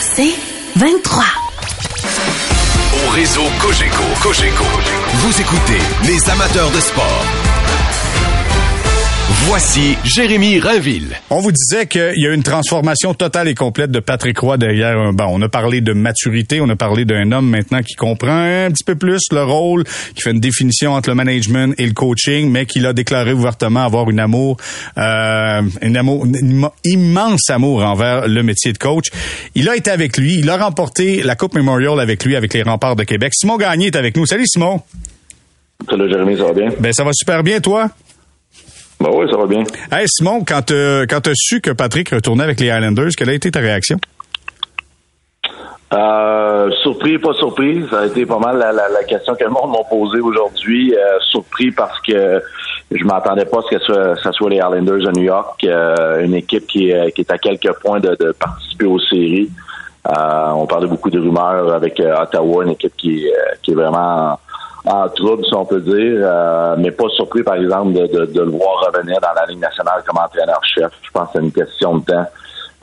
[0.00, 0.34] C'est
[0.76, 1.24] 23.
[2.94, 4.64] Au réseau Cogeco, Cogeco,
[5.14, 7.47] vous écoutez les amateurs de sport.
[9.46, 11.16] Voici Jérémy Rainville.
[11.30, 14.98] On vous disait qu'il y a une transformation totale et complète de Patrick Roy derrière
[14.98, 15.28] un banc.
[15.32, 18.84] On a parlé de maturité, on a parlé d'un homme maintenant qui comprend un petit
[18.84, 22.66] peu plus le rôle, qui fait une définition entre le management et le coaching, mais
[22.66, 24.58] qui l'a déclaré ouvertement avoir une amour,
[24.98, 29.06] euh, une amour, un immense amour envers le métier de coach.
[29.54, 32.62] Il a été avec lui, il a remporté la Coupe Memorial avec lui, avec les
[32.64, 33.32] remparts de Québec.
[33.34, 34.26] Simon Gagné est avec nous.
[34.26, 34.82] Salut Simon.
[35.88, 36.70] Salut Jérémy, ça va bien?
[36.80, 37.88] Ben ça va super bien, toi?
[39.00, 39.62] Ben oui, ça va bien.
[39.92, 43.50] Hey Simon, quand tu as su que Patrick retournait avec les Islanders, quelle a été
[43.50, 43.98] ta réaction?
[45.92, 47.84] Euh, surpris, pas surpris.
[47.90, 50.94] Ça a été pas mal la, la, la question que le monde m'a posée aujourd'hui.
[50.94, 52.42] Euh, surpris parce que
[52.90, 56.24] je m'attendais pas à ce que ça, ça soit les Islanders de New York, euh,
[56.24, 59.50] une équipe qui, est- qui est à quelques points de, de participer aux séries.
[60.08, 63.32] Euh, on parlait beaucoup de rumeurs avec euh, Ottawa, une équipe qui, euh,
[63.62, 64.38] qui est vraiment
[64.88, 68.40] en, trouble, si on peut dire, euh, mais pas surpris, par exemple, de, de, de
[68.40, 70.90] le voir revenir dans la Ligue nationale comme entraîneur-chef.
[71.02, 72.26] Je pense que c'est une question de temps.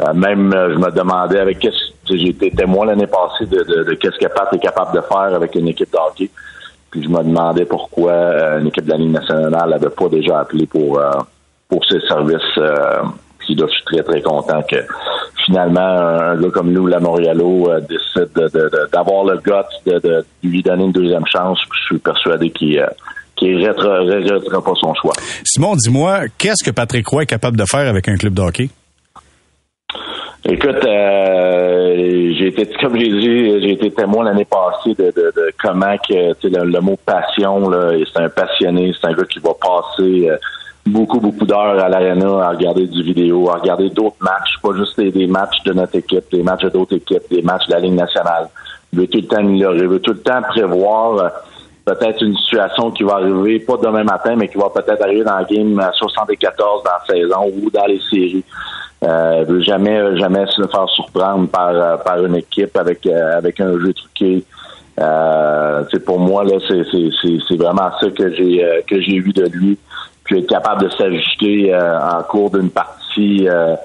[0.02, 3.83] Euh, même, euh, je me demandais avec qu'est-ce j'ai été témoin l'année passée de, de,
[3.83, 6.30] de qu'est-ce que Pat est capable de faire avec une équipe de hockey.
[6.92, 10.39] Puis je me demandais pourquoi euh, une équipe de la Ligue nationale n'avait pas déjà
[10.39, 11.11] appelé pour euh,
[11.67, 12.59] pour ses services.
[13.46, 14.78] Puis là, je suis très, très content que
[15.46, 19.52] finalement, un gars comme nous, la Morialo, euh, décide de- de- de- d'avoir le guts
[19.86, 21.60] de, de lui donner une deuxième chance.
[21.70, 22.88] Puis je suis persuadé qu'il euh,
[23.38, 25.14] regrettera pas son choix.
[25.44, 28.70] Simon, dis-moi, qu'est-ce que Patrick Roy est capable de faire avec un club de hockey?
[30.48, 35.52] Écoute, euh, j'ai été, comme j'ai dit, j'ai été témoin l'année passée de, de, de
[35.60, 36.14] comment que
[36.48, 37.72] le, le mot passion,
[38.14, 40.38] c'est un passionné, c'est un gars qui va passer euh,
[40.86, 45.00] beaucoup, beaucoup d'heures à l'arena à regarder du vidéo, à regarder d'autres matchs, pas juste
[45.00, 48.50] des, matchs de notre équipe, des matchs d'autres équipes, des matchs de la Ligue nationale.
[48.94, 51.30] Il veut tout le temps améliorer, il veut tout le temps prévoir euh,
[51.86, 55.38] peut-être une situation qui va arriver, pas demain matin, mais qui va peut-être arriver dans
[55.38, 58.44] la game euh, 74 dans la saison ou dans les séries.
[59.04, 63.38] Euh, il veut jamais, jamais se faire surprendre par, euh, par une équipe avec, euh,
[63.38, 64.44] avec un jeu truqué.
[65.00, 69.34] Euh, pour moi, là, c'est, c'est, c'est, vraiment ça que j'ai, euh, que j'ai vu
[69.34, 69.78] de lui.
[70.25, 73.75] Puis être capable de s'ajuster euh, en cours d'une partie euh,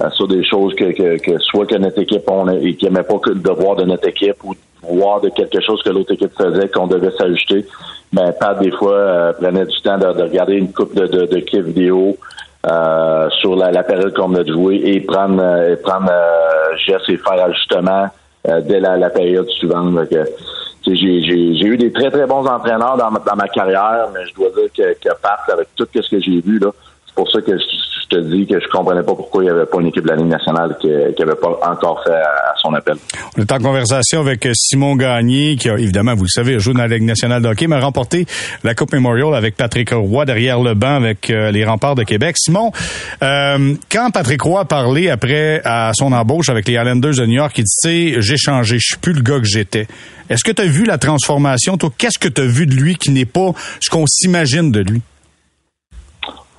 [0.00, 3.02] euh, sur des choses que, que, que soit que notre équipe on et qui n'aimait
[3.02, 6.32] pas que le devoir de notre équipe ou voir de quelque chose que l'autre équipe
[6.36, 7.64] faisait qu'on devait s'ajuster.
[8.12, 11.26] Mais pas des fois euh, prenait du temps de, de regarder une coupe de, de,
[11.26, 12.16] de clips vidéo
[12.70, 17.16] euh, sur la, la période qu'on a joué et prendre euh, et prendre euh, et
[17.16, 18.06] faire ajustement
[18.48, 19.94] euh, dès la, la période suivante.
[19.94, 20.12] Donc,
[20.94, 24.50] j'ai, eu des très très bons entraîneurs dans ma, dans ma carrière, mais je dois
[24.50, 26.70] dire que, que Pat, avec tout ce que j'ai vu là,
[27.06, 27.52] c'est pour ça que
[28.20, 30.16] te dis que je comprenais pas pourquoi il n'y avait pas une équipe de la
[30.16, 32.96] Ligue nationale qui n'avait pas encore fait à, à son appel.
[33.36, 36.82] On est en conversation avec Simon Gagné, qui a, évidemment, vous le savez, joué dans
[36.82, 38.26] la Ligue nationale de hockey, mais a remporté
[38.64, 42.36] la Coupe Memorial avec Patrick Roy derrière le banc avec euh, les remparts de Québec.
[42.38, 42.72] Simon,
[43.22, 47.36] euh, quand Patrick Roy a parlé après à son embauche avec les Islanders de New
[47.36, 49.86] York, il dit, tu sais, j'ai changé, je suis plus le gars que j'étais.
[50.28, 51.76] Est-ce que tu as vu la transformation?
[51.76, 54.80] Toi, qu'est-ce que tu as vu de lui qui n'est pas ce qu'on s'imagine de
[54.80, 55.02] lui?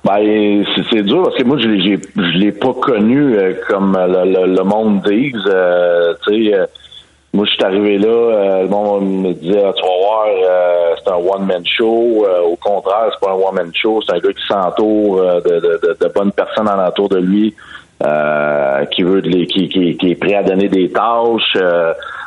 [0.04, 4.24] Ben, c'est, dur parce que moi, je l'ai, je l'ai pas connu euh, comme le,
[4.46, 5.32] le- le monde dit.
[5.46, 6.66] Euh, euh,
[7.34, 10.94] moi, je suis arrivé là, euh, le monde me disait, Ah, tu vas voir, euh,
[11.04, 12.24] c'est un one-man show.
[12.26, 14.00] Euh, au contraire, c'est pas un one-man show.
[14.06, 17.54] C'est un gars qui s'entoure de, de, de, de bonnes personnes alentour de lui,
[18.92, 21.56] qui veut de les, qui, qui, qui est prêt à donner des tâches.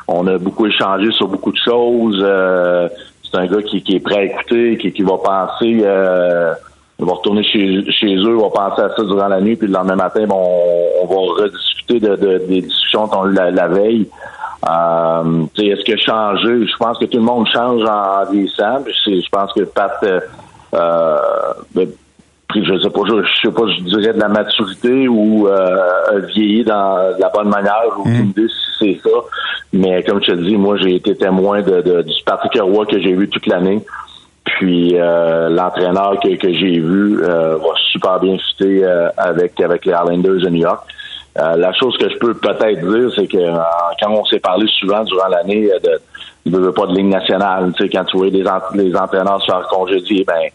[0.07, 2.19] On a beaucoup échangé sur beaucoup de choses.
[3.23, 5.83] C'est un gars qui, qui est prêt à écouter, qui, qui va penser.
[7.01, 9.67] On va retourner chez, chez eux, on va penser à ça durant la nuit, puis
[9.67, 13.33] le lendemain matin, bon, on, on va rediscuter de, de- des discussions qu'on a eu
[13.33, 14.07] la, la veille.
[14.69, 16.67] Euh, tu sais, est-ce que changer?
[16.67, 18.83] Je pense que tout le monde change en, en vieillissant.
[18.87, 20.19] Je pense que Pat, euh,
[20.75, 21.17] euh,
[21.73, 21.87] ben,
[22.53, 25.77] je sais pas, je, je sais pas, je dirais de la maturité ou euh,
[26.15, 27.81] a vieilli dans de la bonne manière.
[27.83, 29.15] J'ai aucune idée si c'est ça.
[29.73, 32.99] Mais comme je te dis, moi j'ai été témoin de, de- du Patrick Roy que
[33.01, 33.81] j'ai vu toute l'année.
[34.57, 39.85] Puis euh, l'entraîneur que, que j'ai vu euh, va super bien fitter euh, avec avec
[39.85, 40.83] les Islanders de New York.
[41.37, 43.57] Euh, la chose que je peux peut-être dire, c'est que euh,
[44.01, 45.99] quand on s'est parlé souvent durant l'année de
[46.43, 48.43] il veut pas de ligne nationale, tu sais, quand tu vois les,
[48.73, 50.49] les entraîneurs se faire congédier, ben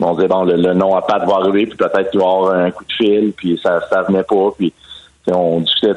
[0.00, 2.70] on disait bon le, nom à Pat va arriver, puis peut-être qu'il va avoir un
[2.70, 4.72] coup de fil, puis ça ça venait pas, puis
[5.32, 5.94] on discutait,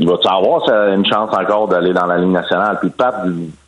[0.00, 2.78] il va-tu avoir une chance encore d'aller dans la ligne nationale?
[2.80, 3.14] Puis Pat,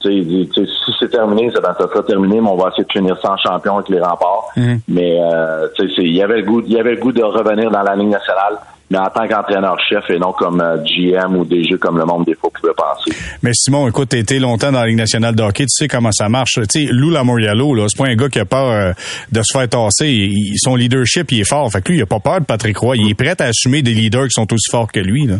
[0.01, 0.25] tu
[0.55, 3.37] sais, si c'est terminé, ça, ben, ça terminé, mais on va essayer de finir sans
[3.37, 4.47] champion avec les remparts.
[4.57, 4.81] Mm-hmm.
[4.89, 5.69] Mais euh,
[5.99, 8.11] il y avait le goût, il y avait le goût de revenir dans la ligne
[8.11, 8.59] nationale
[8.93, 12.35] mais en tant qu'entraîneur-chef et non comme euh, GM ou DG comme le monde des
[12.35, 13.11] fois pouvait penser.
[13.43, 16.13] Mais Simon, écoute, t'as été longtemps dans la Ligue nationale de hockey, tu sais comment
[16.13, 16.61] ça marche.
[16.71, 18.93] Tu sais, Lou Lamoriello, là, c'est pas un gars qui a peur euh,
[19.33, 20.31] de se faire tasser.
[20.57, 21.73] son leadership, il est fort.
[21.73, 22.97] Fait que lui, il a pas peur de Patrick Roy.
[22.97, 25.37] Il est prêt à assumer des leaders qui sont aussi forts que lui, là.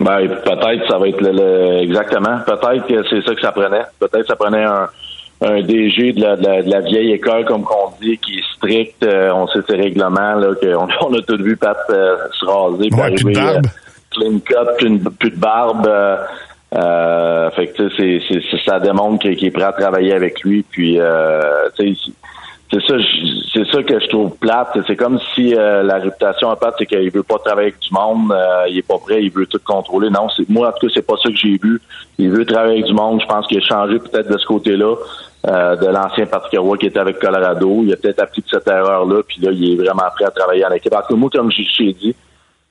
[0.00, 2.38] Ben, peut-être ça va être le, exactement.
[2.46, 3.84] Peut-être que c'est ça que ça prenait.
[3.98, 4.88] Peut-être que ça prenait un,
[5.42, 9.02] un DG de la, de, la, vieille école, comme qu'on dit, qui est strict.
[9.02, 12.88] Euh, on sait ses règlements, là, qu'on on a tout vu Pat euh, se raser,
[12.92, 13.66] ouais, arriver, plus de barbe.
[13.66, 13.70] Euh,
[14.10, 15.90] clean cut, plus, de barbe.
[16.74, 20.64] Euh, fait que c'est, c'est, ça démontre qu'il est prêt à travailler avec lui.
[20.70, 20.98] Puis,
[21.76, 22.12] tu sais,
[22.72, 22.94] c'est ça,
[23.52, 24.78] c'est ça que je trouve plate.
[24.86, 27.92] C'est comme si euh, la réputation à Pat, c'est qu'il veut pas travailler avec du
[27.92, 30.08] monde, euh, il est pas prêt, il veut tout contrôler.
[30.08, 31.80] Non, c'est moi en tout cas, c'est pas ça que j'ai vu.
[32.16, 33.20] Il veut travailler avec du monde.
[33.20, 34.94] Je pense qu'il a changé peut-être de ce côté-là.
[35.44, 37.82] Euh, de l'ancien Patrick qui était avec Colorado.
[37.82, 40.64] Il a peut-être appris de cette erreur-là, puis là, il est vraiment prêt à travailler
[40.64, 40.92] en équipe.
[40.92, 42.14] Parce que moi, comme je t'ai dit,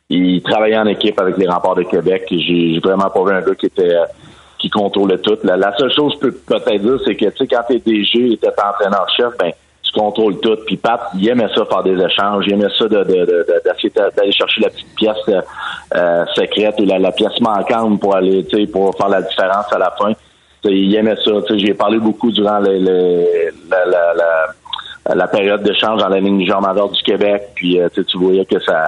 [0.09, 2.23] il travaillait en équipe avec les remparts de Québec.
[2.31, 3.97] J'ai vraiment pas vu un gars qui était
[4.57, 5.37] qui contrôlait tout.
[5.43, 8.33] La, seule chose que je peux peut-être dire, c'est que tu sais, quand t'es DG
[8.33, 9.51] et t'es entraîneur-chef, ben
[9.91, 10.57] contrôle tout.
[10.65, 14.61] Puis Pat, il aimait ça faire des échanges, il aimait ça de, d'essayer d'aller chercher
[14.61, 15.17] la petite pièce
[15.95, 19.77] euh, secrète ou la, pièce manquante pour aller, tu sais, pour faire la différence à
[19.77, 20.11] la fin.
[20.65, 21.31] il aimait ça.
[21.47, 22.77] Tu j'ai parlé beaucoup durant la,
[25.15, 27.49] la, période d'échange dans la ligne genre major du Québec.
[27.55, 28.85] Puis euh, tu voyais que ça,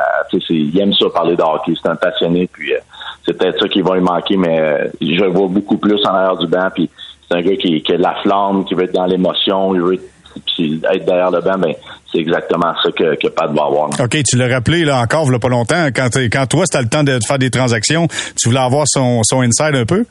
[0.50, 1.74] il aime ça parler de hockey.
[1.82, 2.50] C'est un passionné.
[2.52, 2.80] Puis euh,
[3.26, 6.38] c'est peut-être ça qui va lui manquer, mais je le vois beaucoup plus en arrière
[6.38, 6.70] du banc.
[6.74, 6.90] Puis
[7.28, 9.82] c'est un gars qui, qui a de la flamme, qui veut être dans l'émotion, il
[9.82, 10.00] veut
[10.46, 11.74] puis être derrière le banc, ben,
[12.12, 13.90] c'est exactement ça que, que Pat va avoir.
[14.00, 17.04] OK, tu l'as rappelé là encore, il pas longtemps, quand, quand toi, c'était le temps
[17.04, 20.06] de faire des transactions, tu voulais avoir son, son inside un peu?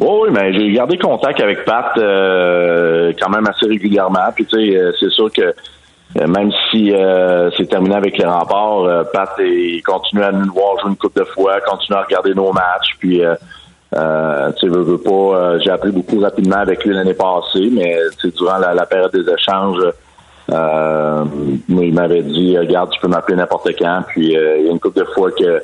[0.00, 4.32] oui, mais j'ai gardé contact avec Pat euh, quand même assez régulièrement.
[4.34, 6.92] Puis tu sais, euh, c'est sûr que euh, même si
[7.56, 11.24] c'est terminé avec les remparts, Pat il continue à nous voir jouer une coupe de
[11.24, 12.96] fois, continue à regarder nos matchs.
[12.98, 13.20] Puis
[13.96, 17.96] euh, tu veux, veux pas, euh, j'ai appris beaucoup rapidement avec lui l'année passée, mais
[18.36, 19.82] durant la, la, période des échanges,
[20.52, 21.24] euh,
[21.68, 24.02] il m'avait dit, regarde, tu peux m'appeler n'importe quand.
[24.08, 25.62] Puis euh, il y a une couple de fois que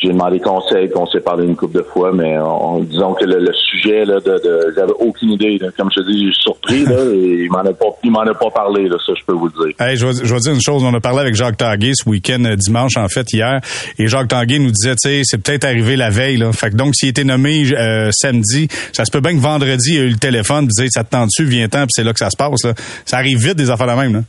[0.00, 3.52] j'ai demandé conseil, qu'on s'est parlé une couple de fois, mais en disons que le,
[3.52, 5.58] sujet là, de, de j'avais aucune idée.
[5.76, 8.20] Comme je te dis, je suis surpris là, et il m'en a pas, il m'en
[8.20, 8.88] a pas parlé.
[8.88, 9.74] Là, ça, je peux vous le dire.
[9.78, 10.82] Hey, je, vais, je dire une chose.
[10.82, 13.60] On a parlé avec Jacques Tanguay ce week-end, euh, dimanche en fait hier,
[13.98, 16.38] et Jacques Tanguay nous disait, tu sais, c'est peut-être arrivé la veille.
[16.38, 16.50] Là.
[16.52, 19.98] Fait que donc, s'il était nommé euh, samedi, ça se peut bien que vendredi, il
[19.98, 22.30] a eu le téléphone, disait, ça te tend dessus, viens-t'en, puis c'est là que ça
[22.30, 22.64] se passe.
[22.64, 22.72] Là.
[23.04, 24.14] Ça arrive vite des affaires la même.
[24.14, 24.20] Là.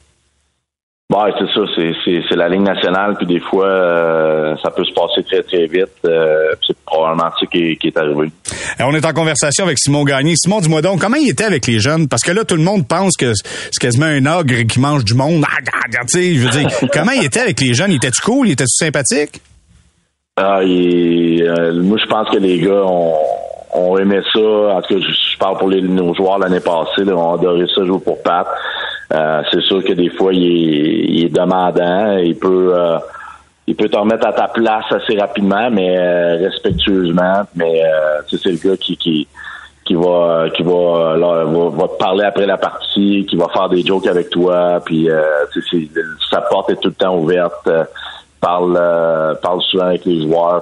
[1.12, 5.22] Ouais, c'est ça, c'est, la ligne nationale, puis des fois, euh, ça peut se passer
[5.24, 5.90] très, très vite.
[6.06, 8.32] Euh, c'est probablement ça qui est, arrivé.
[8.80, 10.36] Euh, on est en conversation avec Simon Gagné.
[10.38, 12.08] Simon, dis-moi donc, comment il était avec les jeunes?
[12.08, 15.14] Parce que là, tout le monde pense que c'est quasiment un ogre qui mange du
[15.14, 15.44] monde.
[15.46, 17.92] Ah, ah, ah, je veux dire, comment il était avec les jeunes?
[17.92, 18.48] Il était-tu cool?
[18.48, 19.42] Il était-tu sympathique?
[20.38, 21.44] Ah, il,
[21.84, 23.16] moi, je pense que les gars ont,
[23.74, 24.40] ont aimé ça.
[24.40, 27.84] En tout cas, je, parle pour les, nos joueurs l'année passée, là, ont adoré ça
[27.84, 28.48] jouer pour Pat.
[29.14, 32.18] Euh, c'est sûr que des fois, il est, demandant.
[32.18, 32.98] Il peut, euh,
[33.68, 37.44] il peut te remettre à ta place assez rapidement, mais euh, respectueusement.
[37.56, 37.82] Mais
[38.30, 39.28] c'est le gars qui, qui,
[39.86, 44.08] qui va, qui va, va, te parler après la partie, qui va faire des jokes
[44.08, 44.80] avec toi.
[44.86, 45.10] Puis,
[46.30, 47.70] sa porte est tout le temps ouverte.
[48.40, 50.62] parle, parle souvent avec les joueurs.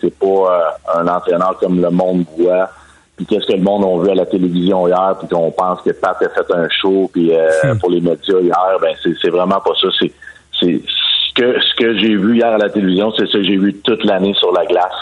[0.00, 2.70] C'est pas un entraîneur comme le monde voit
[3.16, 5.90] puis qu'est-ce que le monde a vu à la télévision hier, puis qu'on pense que
[5.90, 7.78] Pat a fait un show, puis euh, hmm.
[7.78, 9.88] pour les médias hier, ben c'est vraiment pas ça.
[10.00, 10.12] C'est
[10.60, 13.74] ce que ce que j'ai vu hier à la télévision, c'est ça que j'ai vu
[13.74, 14.92] toute l'année sur la glace.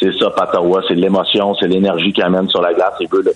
[0.00, 2.94] C'est ça, Patawa, c'est l'émotion, c'est l'énergie qu'il amène sur la glace.
[3.00, 3.32] Il veut, le,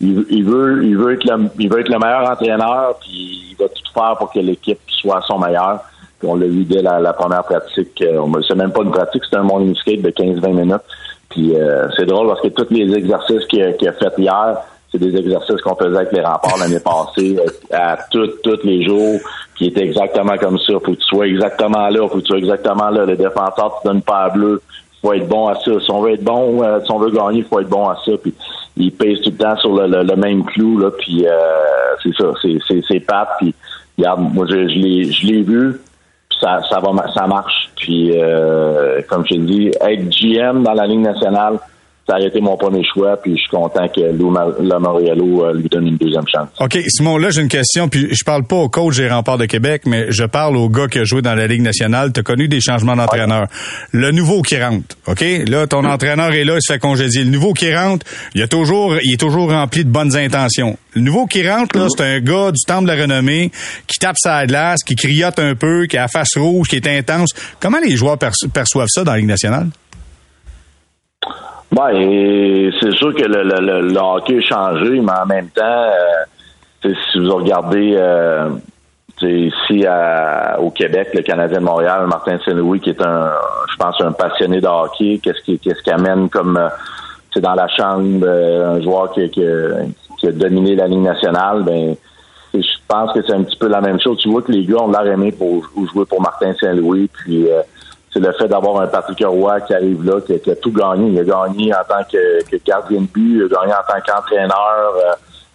[0.00, 3.68] il, veut, il veut être le, il veut être le meilleur entraîneur, puis il va
[3.68, 5.80] tout faire pour que l'équipe soit son meilleur.
[6.18, 8.00] Puis on l'a vu dès la, première pratique.
[8.00, 10.82] Euh, c'est même pas une pratique, c'est un morning skate de 15-20 minutes.
[11.36, 14.56] Puis euh, c'est drôle parce que tous les exercices qu'il a, fait hier,
[14.90, 18.82] c'est des exercices qu'on faisait avec les remparts l'année passée, euh, à tous, tous les
[18.86, 19.20] jours,
[19.54, 20.72] qui étaient exactement comme ça.
[20.72, 23.04] Faut que tu sois exactement là, faut que tu sois exactement là.
[23.04, 24.62] Le défenseur tu donne pas bleu,
[25.02, 25.78] faut être bon à ça.
[25.78, 28.12] Si on veut être bon, euh, si on veut gagner, faut être bon à ça.
[28.22, 28.32] Puis
[28.78, 30.90] il pèse tout le temps sur le, le, même clou là.
[30.98, 31.26] Puis
[32.02, 33.00] c'est ça, c'est c'est.
[33.38, 33.54] Puis
[33.98, 35.80] regarde, moi je, je l'ai je l'ai vu
[36.40, 37.70] ça, ça va, ça marche.
[37.76, 41.58] Puis, euh, comme je te dis, être GM dans la Ligue nationale,
[42.06, 45.68] ça a été mon premier choix, puis je suis content que Lou Lamoriello euh, lui
[45.68, 46.48] donne une deuxième chance.
[46.60, 49.46] OK, Simon, là, j'ai une question, puis je parle pas au coach des remparts de
[49.46, 52.12] Québec, mais je parle au gars qui a joué dans la Ligue nationale.
[52.12, 53.48] Tu as connu des changements d'entraîneur.
[53.90, 55.24] Le nouveau qui rentre, OK?
[55.48, 57.24] Là, ton entraîneur est là, il se fait congédier.
[57.24, 60.78] Le nouveau qui rentre, il, a toujours, il est toujours rempli de bonnes intentions.
[60.94, 63.50] Le nouveau qui rentre, là, c'est un gars du temple de la renommée
[63.88, 66.86] qui tape sa glace, qui criote un peu, qui a la face rouge, qui est
[66.86, 67.30] intense.
[67.58, 69.70] Comment les joueurs perçoivent ça dans la Ligue nationale?
[71.72, 76.92] Ben, c'est sûr que le, le, le, hockey a changé, mais en même temps, euh,
[77.12, 78.50] si vous regardez euh,
[79.20, 79.84] ici
[80.58, 83.30] au Québec, le Canadien de Montréal, Martin Saint-Louis, qui est un,
[83.70, 86.58] je pense, un passionné de hockey, qu'est-ce qui, qu'est-ce qui amène comme
[87.32, 89.42] c'est euh, dans la chambre un joueur qui, qui,
[90.18, 91.96] qui, a dominé la Ligue nationale, ben
[92.54, 94.18] je pense que c'est un petit peu la même chose.
[94.18, 97.48] Tu vois que les gars ont l'air aimé pour jouer pour Martin Saint-Louis, puis
[98.16, 101.10] c'est le fait d'avoir un Patrick Roy qui arrive là, qui, a tout gagné.
[101.10, 104.94] Il a gagné en tant que, gardien de but, il a gagné en tant qu'entraîneur.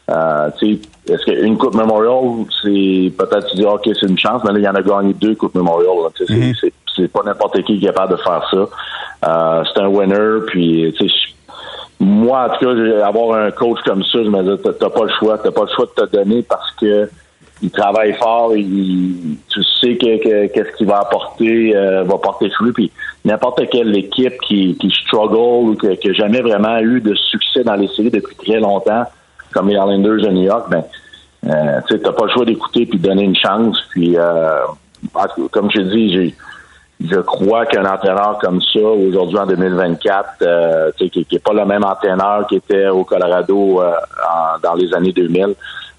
[0.10, 0.50] Euh, euh
[1.10, 4.63] est-ce qu'une Coupe Memorial, c'est peut-être tu dis ok c'est une chance, mais là il
[4.63, 6.12] y en a gagné deux Coupes Memorial.
[6.20, 6.72] Mm-hmm.
[6.96, 8.68] C'est pas n'importe qui qui est capable de faire ça.
[9.27, 10.94] Euh, c'est un winner, puis
[12.00, 15.12] moi en tout cas avoir un coach comme ça, je me dis t'as pas le
[15.20, 17.10] choix, t'as pas le choix de te donner parce que
[17.62, 22.72] il travaille fort, il, tu sais que, qu'est-ce qu'il va apporter, euh, va porter fruit.
[22.72, 22.91] Puis
[23.25, 27.75] n'importe quelle équipe qui, qui struggle ou qui n'a jamais vraiment eu de succès dans
[27.75, 29.03] les séries depuis très longtemps,
[29.53, 30.84] comme les Islanders de New York, ben
[31.48, 33.77] euh, tu n'as pas le choix d'écouter puis de donner une chance.
[33.91, 34.62] Puis euh,
[35.51, 36.36] comme je dis, j'ai
[37.10, 41.84] je crois qu'un entraîneur comme ça, aujourd'hui en 2024, euh, qui n'est pas le même
[41.84, 43.91] entraîneur qui était au Colorado euh,
[44.62, 45.53] dans les années 2000, euh,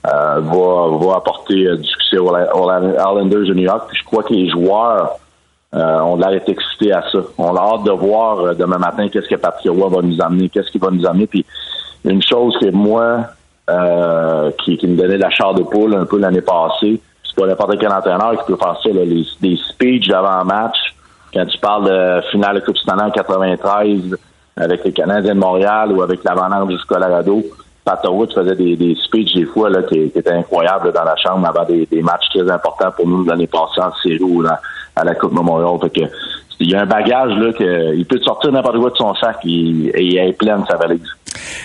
[0.05, 3.85] va, va apporter euh, du succès aux, Islanders de New York.
[3.89, 5.19] Puis je crois que les joueurs
[5.75, 7.19] euh, ont l'air d'être excités à ça.
[7.39, 10.81] On a hâte de voir demain matin qu'est-ce que Patrick va nous amener, qu'est-ce qu'il
[10.81, 11.27] va nous amener.
[11.27, 11.45] Puis
[12.05, 13.27] une chose que moi,
[14.65, 17.79] qui, qui, me donnait la chair de poule un peu l'année passée, c'est pas n'importe
[17.79, 20.77] quel entraîneur qui peut faire ça, là, des speeches d'avant-match,
[21.33, 24.17] quand tu parles de finale de Coupe Stanley en 93
[24.57, 27.43] avec les Canadiens de Montréal ou avec l'Avalanche du Colorado,
[27.85, 31.47] Pat tu faisait des, des speeches des fois là, qui, étaient incroyables dans la chambre
[31.47, 34.45] avant des, matchs très importants pour nous l'année passée en série ou
[34.95, 35.81] à la Coupe Memorial.
[35.81, 36.07] Fait que
[36.61, 39.39] il y a un bagage là que il peut sortir n'importe quoi de son sac
[39.45, 41.01] et, il est plein sa valise.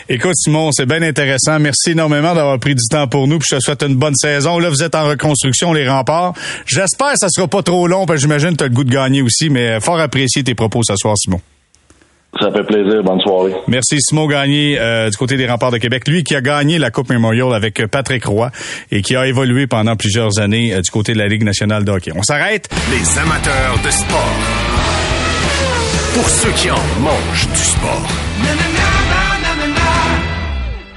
[0.09, 1.59] Écoute Simon, c'est bien intéressant.
[1.59, 3.37] Merci énormément d'avoir pris du temps pour nous.
[3.37, 4.57] Puis je te souhaite une bonne saison.
[4.57, 6.33] Là, vous êtes en reconstruction les remparts.
[6.65, 8.85] J'espère que ça sera pas trop long parce que j'imagine que tu as le goût
[8.85, 9.49] de gagner aussi.
[9.49, 11.41] Mais fort apprécié tes propos ce soir, Simon.
[12.39, 13.03] Ça fait plaisir.
[13.03, 13.53] Bonne soirée.
[13.67, 16.07] Merci Simon Gagné euh, du côté des remparts de Québec.
[16.07, 18.51] Lui qui a gagné la Coupe Memorial avec Patrick Roy
[18.91, 21.91] et qui a évolué pendant plusieurs années euh, du côté de la Ligue nationale de
[21.91, 22.11] hockey.
[22.15, 22.69] On s'arrête.
[22.91, 24.35] Les amateurs de sport.
[26.13, 28.07] Pour ceux qui en mangent du sport.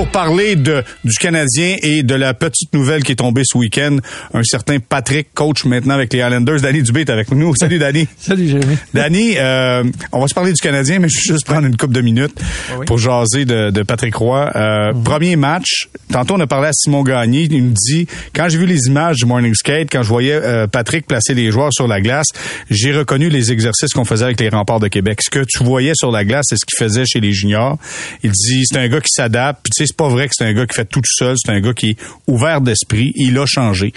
[0.00, 3.98] pour parler de, du Canadien et de la petite nouvelle qui est tombée ce week-end.
[4.32, 6.62] Un certain Patrick, coach maintenant avec les Islanders.
[6.62, 7.54] Danny Dubé est avec nous.
[7.60, 8.08] Salut, Danny.
[8.18, 8.78] Salut, Jérémy.
[8.94, 11.92] Danny, euh, on va se parler du Canadien, mais je vais juste prendre une coupe
[11.92, 12.32] de minutes
[12.70, 14.50] ah pour jaser de, de Patrick Roy.
[14.56, 15.04] Euh, mhm.
[15.04, 17.46] Premier match, tantôt on a parlé à Simon Gagné.
[17.50, 20.66] Il me dit, quand j'ai vu les images du Morning Skate, quand je voyais euh,
[20.66, 22.28] Patrick placer les joueurs sur la glace,
[22.70, 25.20] j'ai reconnu les exercices qu'on faisait avec les remparts de Québec.
[25.22, 27.76] Ce que tu voyais sur la glace, c'est ce qu'il faisait chez les juniors.
[28.22, 30.74] Il dit, c'est un gars qui s'adapte c'est pas vrai que c'est un gars qui
[30.74, 31.36] fait tout seul.
[31.36, 33.12] C'est un gars qui est ouvert d'esprit.
[33.16, 33.92] Il a changé.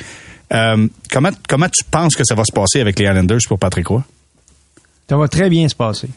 [0.54, 3.88] Euh, comment, comment tu penses que ça va se passer avec les Islanders pour Patrick
[3.88, 4.04] Roy?
[5.10, 6.10] Ça va très bien se passer.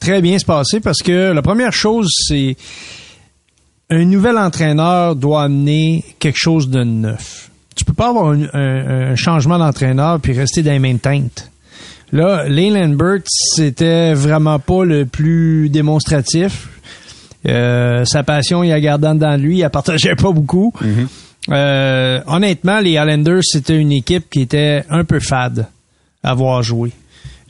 [0.00, 2.56] Très bien se passer parce que la première chose, c'est
[3.90, 7.50] un nouvel entraîneur doit amener quelque chose de neuf.
[7.76, 11.50] Tu peux pas avoir un, changement d'entraîneur puis rester dans les mêmes teintes.
[12.12, 16.68] Là, Leyland Burt, c'était vraiment pas le plus démonstratif.
[17.46, 20.72] Euh, sa passion, il a gardé dans lui, il la partageait pas beaucoup.
[20.80, 21.08] Mhm.
[21.50, 25.66] Euh, honnêtement, les Islanders, c'était une équipe qui était un peu fade
[26.22, 26.92] à voir jouer.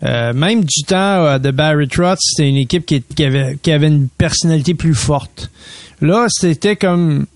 [0.02, 3.86] Euh, même du temps de Barry Trotz, c'était une équipe qui, qui avait, qui avait
[3.86, 5.50] une personnalité plus forte.
[6.00, 7.26] Là, c'était comme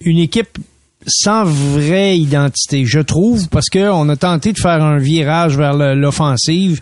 [0.00, 0.58] une équipe
[1.06, 6.80] sans vraie identité, je trouve, parce qu'on a tenté de faire un virage vers l'offensive.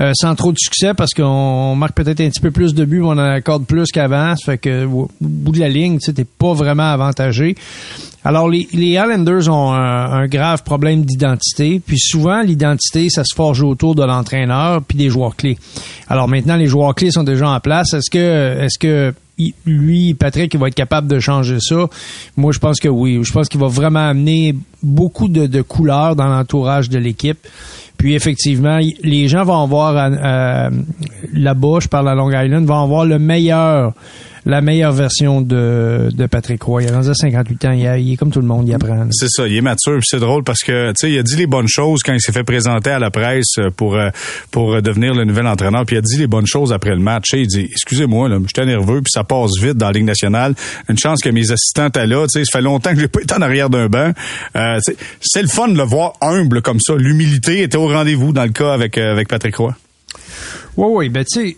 [0.00, 3.00] Euh, sans trop de succès parce qu'on marque peut-être un petit peu plus de buts,
[3.00, 4.34] mais on en accorde plus qu'avant.
[4.36, 7.54] Ça fait que au bout de la ligne, tu t'es pas vraiment avantagé.
[8.24, 8.98] Alors les, les
[9.48, 11.80] ont un, un grave problème d'identité.
[11.84, 15.58] Puis souvent l'identité, ça se forge autour de l'entraîneur puis des joueurs clés.
[16.08, 17.94] Alors maintenant les joueurs clés sont déjà en place.
[17.94, 19.14] Est-ce que est-ce que
[19.64, 21.86] lui, Patrick, il va être capable de changer ça?
[22.36, 23.18] Moi, je pense que oui.
[23.22, 27.38] Je pense qu'il va vraiment amener beaucoup de, de couleurs dans l'entourage de l'équipe.
[28.00, 30.70] Puis effectivement, les gens vont voir euh,
[31.34, 33.92] là-bas, je parle à Long Island, vont avoir le meilleur,
[34.46, 36.82] la meilleure version de, de Patrick Roy.
[36.82, 38.74] Il est rendu à 58 ans, il, a- il est comme tout le monde, il
[38.74, 39.06] apprend.
[39.10, 41.36] C'est ça, il est mature, puis c'est drôle parce que tu sais, il a dit
[41.36, 44.10] les bonnes choses quand il s'est fait présenter à la presse pour euh,
[44.50, 47.00] pour euh, devenir le nouvel entraîneur, puis il a dit les bonnes choses après le
[47.00, 47.30] match.
[47.30, 50.54] Sais, Il dit excusez-moi là, j'étais nerveux, puis ça passe vite dans la Ligue nationale.
[50.88, 53.20] Une chance que mes assistants étaient là, tu sais, ça fait longtemps que j'ai pas
[53.20, 54.12] été en arrière d'un banc.
[54.56, 54.78] Euh,
[55.20, 56.94] c'est le fun de le voir humble comme ça.
[56.96, 59.74] L'humilité était au rendez-vous dans le cas avec avec Patrick Roy.
[60.76, 61.56] Oui, oui, ben tu sais,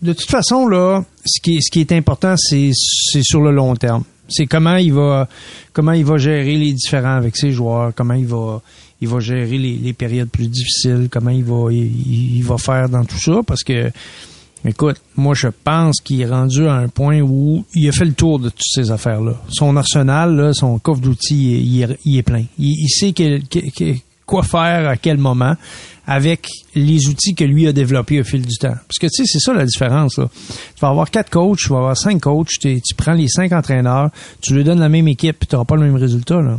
[0.00, 4.04] de toute façon, là, ce qui est, important, c'est, sur le long terme.
[4.28, 5.28] C'est comment il va
[5.72, 8.62] comment il va gérer les différents avec ses joueurs, comment il va
[9.02, 13.90] il gérer les, périodes plus difficiles, comment il va faire dans tout ça, parce que
[14.64, 18.12] Écoute, moi je pense qu'il est rendu à un point où il a fait le
[18.12, 19.34] tour de toutes ces affaires-là.
[19.48, 21.60] Son arsenal, là, son coffre d'outils,
[22.04, 22.44] il, est- plein.
[22.58, 23.12] Il, sait
[24.24, 25.56] quoi faire à quel moment
[26.06, 28.74] avec les outils que lui a développés au fil du temps.
[28.74, 30.18] Parce que tu sais, c'est ça la différence.
[30.18, 30.28] Là.
[30.48, 34.10] Tu vas avoir quatre coachs, tu vas avoir cinq coachs, tu prends les cinq entraîneurs,
[34.40, 36.40] tu lui donnes la même équipe, puis tu n'auras pas le même résultat.
[36.40, 36.58] Là.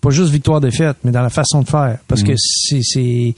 [0.00, 1.98] Pas juste victoire-défaite, mais dans la façon de faire.
[2.06, 3.34] Parce que c'est, c'est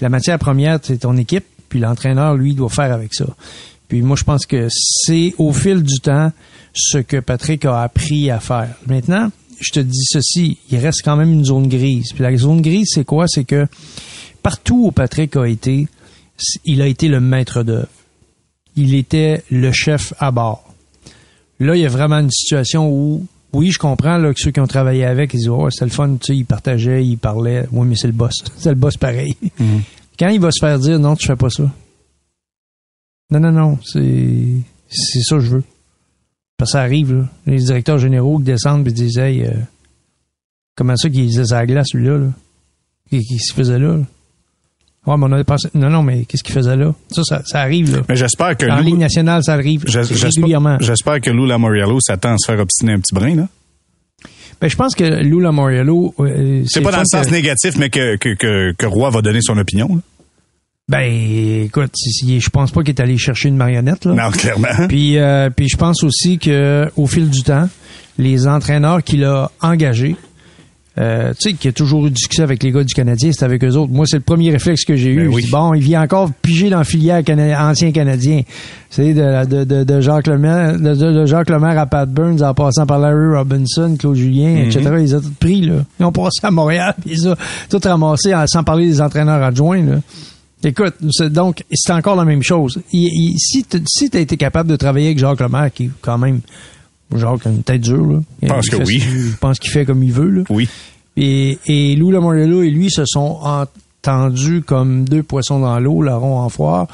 [0.00, 3.26] la matière première, c'est ton équipe, puis l'entraîneur, lui, doit faire avec ça.
[3.88, 6.32] Puis moi, je pense que c'est au fil du temps
[6.72, 8.74] ce que Patrick a appris à faire.
[8.86, 9.30] Maintenant,
[9.60, 12.12] je te dis ceci, il reste quand même une zone grise.
[12.12, 13.26] Puis la zone grise, c'est quoi?
[13.28, 13.66] C'est que
[14.42, 15.86] partout où Patrick a été,
[16.64, 17.88] il a été le maître d'œuvre.
[18.76, 20.64] Il était le chef à bord.
[21.58, 24.60] Là, il y a vraiment une situation où, oui, je comprends là, que ceux qui
[24.60, 27.66] ont travaillé avec, ils disent, oh, c'est le fun, tu sais, ils partageaient, ils parlaient.
[27.72, 28.32] Oui, mais c'est le boss.
[28.56, 29.36] C'est le boss pareil.
[30.18, 31.70] Quand il va se faire dire, non, tu fais pas ça.
[33.30, 35.64] Non, non, non, c'est, c'est ça que je veux.
[36.60, 37.24] Parce que ça arrive, là.
[37.46, 39.50] Les directeurs généraux qui descendent et disent, hey, euh,
[40.76, 42.26] comment ça qu'il faisait sa glace, lui-là, là?
[43.10, 44.04] Qu'est-ce qu'il faisait là, là?
[45.06, 46.94] Ouais, mais on a pensé, non, non, mais qu'est-ce qu'il faisait là?
[47.10, 48.02] Ça, ça, ça arrive, là.
[48.08, 50.76] Mais j'espère que En Lou- Ligue nationale, ça arrive régulièrement.
[50.80, 53.48] J'espère que Lou Lamoriello s'attend à se faire obstiner un petit brin là.
[54.60, 57.88] Ben, je pense que Lou Lamoriello, euh, C'est pas dans le sens que- négatif, mais
[57.88, 59.88] que, que, que, que Roy va donner son opinion.
[59.88, 60.00] là.
[60.90, 61.92] Ben, écoute,
[62.24, 64.14] je pense pas qu'il est allé chercher une marionnette, là.
[64.14, 64.68] Non, clairement.
[64.88, 67.68] Puis, euh, puis je pense aussi que au fil du temps,
[68.18, 70.16] les entraîneurs qu'il a engagés,
[70.98, 73.44] euh, tu sais, qu'il a toujours eu du succès avec les gars du Canadien, c'est
[73.44, 73.92] avec eux autres.
[73.92, 75.28] Moi, c'est le premier réflexe que j'ai eu.
[75.28, 75.46] Ben oui.
[75.50, 78.42] bon, il vient encore piger dans la filière cana- ancien Canadien.
[78.90, 82.52] C'est de, de, de, de Jacques Lemaire, de, de- Jacques Lemaire à Pat Burns, en
[82.52, 84.80] passant par Larry Robinson, Claude Julien, etc.
[84.96, 85.74] Ils les ont tous pris, là.
[86.00, 87.36] Ils ont passé à Montréal, puis ils ont
[87.70, 90.00] tout ramassé, sans parler des entraîneurs adjoints, là.
[90.62, 92.80] Écoute, c'est- donc, c'est encore la même chose.
[92.92, 95.90] Il- il- si tu si as été capable de travailler avec Jacques Lemaire, qui est
[96.02, 96.40] quand même,
[97.16, 98.20] Jacques a une tête dure, là.
[98.42, 99.00] Je pense Il que oui.
[99.00, 100.42] Je pense qu'il fait comme il veut, là.
[100.50, 100.68] Oui.
[101.16, 106.38] Et, et Lou Lamoriello et lui se sont entendus comme deux poissons dans l'eau, larron
[106.38, 106.86] en foire.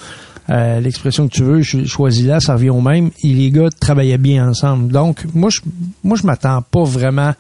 [0.48, 3.10] Euh, L'expression que tu veux, cho- choisis-la, ça revient au même.
[3.24, 4.92] Et les gars travaillaient bien ensemble.
[4.92, 5.60] Donc, moi, je,
[6.04, 7.34] moi, je m'attends pas vraiment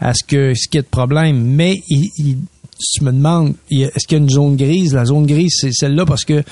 [0.00, 1.42] à ce que ce qu'il y ait de problème.
[1.44, 2.38] Mais il,
[2.92, 4.94] tu me demandes, est-ce qu'il y a une zone grise?
[4.94, 6.42] La zone grise, c'est celle-là parce que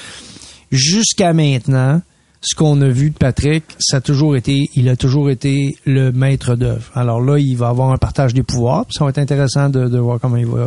[0.70, 2.00] jusqu'à maintenant,
[2.42, 6.10] ce qu'on a vu de Patrick, ça a toujours été, il a toujours été le
[6.10, 6.90] maître d'œuvre.
[6.94, 9.88] Alors là, il va avoir un partage des pouvoirs, puis ça va être intéressant de,
[9.88, 10.64] de voir comment il va,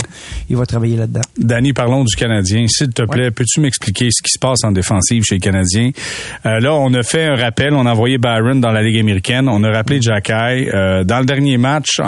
[0.50, 1.22] il va travailler là-dedans.
[1.38, 2.68] Danny, parlons du Canadien.
[2.68, 5.90] S'il te plaît, peux-tu m'expliquer ce qui se passe en défensive chez les Canadiens?
[6.46, 9.50] Euh, là, on a fait un rappel, on a envoyé Byron dans la Ligue américaine,
[9.50, 10.32] on a rappelé Jacky.
[10.32, 12.06] Euh, dans le dernier match, en,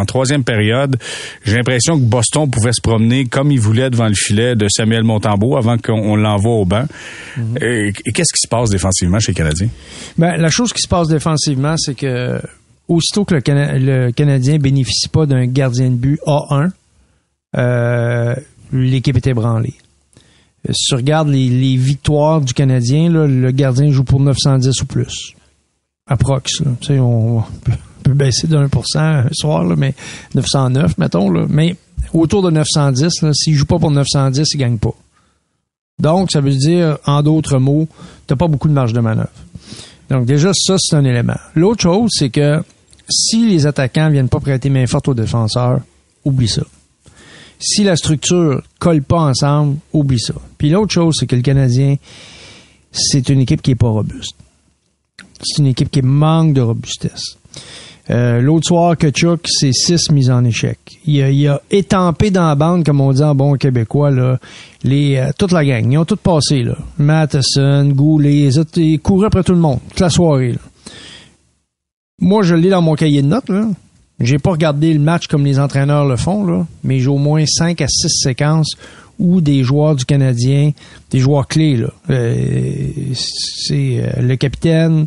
[0.00, 0.96] en troisième période,
[1.44, 5.02] j'ai l'impression que Boston pouvait se promener comme il voulait devant le filet de Samuel
[5.02, 6.84] Montembeau avant qu'on on l'envoie au banc.
[7.38, 9.07] Euh, et Qu'est-ce qui se passe défensivement?
[9.18, 9.68] Chez Canadiens?
[10.18, 12.40] Ben, la chose qui se passe défensivement, c'est que
[12.88, 16.70] aussitôt que le, Cana- le Canadien bénéficie pas d'un gardien de but A1,
[17.56, 18.34] euh,
[18.72, 19.74] l'équipe est ébranlée.
[20.68, 25.34] Euh, Si tu regardes les, victoires du Canadien, le gardien joue pour 910 ou plus.
[26.06, 26.60] Approx.
[26.60, 27.00] Là.
[27.00, 27.42] On
[28.02, 29.94] peut, baisser de 1% un soir, mais
[30.34, 31.30] 909, mettons.
[31.48, 31.76] Mais
[32.14, 34.94] autour de 910, là, s'il joue pas pour 910, il gagne pas.
[35.98, 37.88] Donc, ça veut dire, en d'autres mots,
[38.26, 39.28] t'as pas beaucoup de marge de manœuvre.
[40.10, 41.38] Donc, déjà, ça, c'est un élément.
[41.54, 42.62] L'autre chose, c'est que
[43.10, 45.80] si les attaquants viennent pas prêter main forte aux défenseurs,
[46.24, 46.62] oublie ça.
[47.58, 50.34] Si la structure colle pas ensemble, oublie ça.
[50.56, 51.96] Puis l'autre chose, c'est que le Canadien,
[52.92, 54.36] c'est une équipe qui est pas robuste.
[55.42, 57.36] C'est une équipe qui manque de robustesse.
[58.10, 60.78] Euh, L'autre soir, Kachuk, c'est six mises en échec.
[61.06, 64.38] Il a, il a étampé dans la bande, comme on dit en bon québécois, là,
[64.82, 65.90] les, euh, toute la gang.
[65.90, 66.62] Ils ont tout passé.
[66.62, 66.76] Là.
[66.96, 70.52] Matheson, Goulet, ils couraient après tout le monde, toute la soirée.
[70.52, 70.58] Là.
[72.20, 73.48] Moi, je l'ai dans mon cahier de notes.
[73.48, 73.68] Là.
[74.20, 77.44] J'ai pas regardé le match comme les entraîneurs le font, là, mais j'ai au moins
[77.46, 78.72] cinq à six séquences
[79.18, 80.72] où des joueurs du Canadien,
[81.10, 85.06] des joueurs clés, là, euh, c'est euh, le capitaine,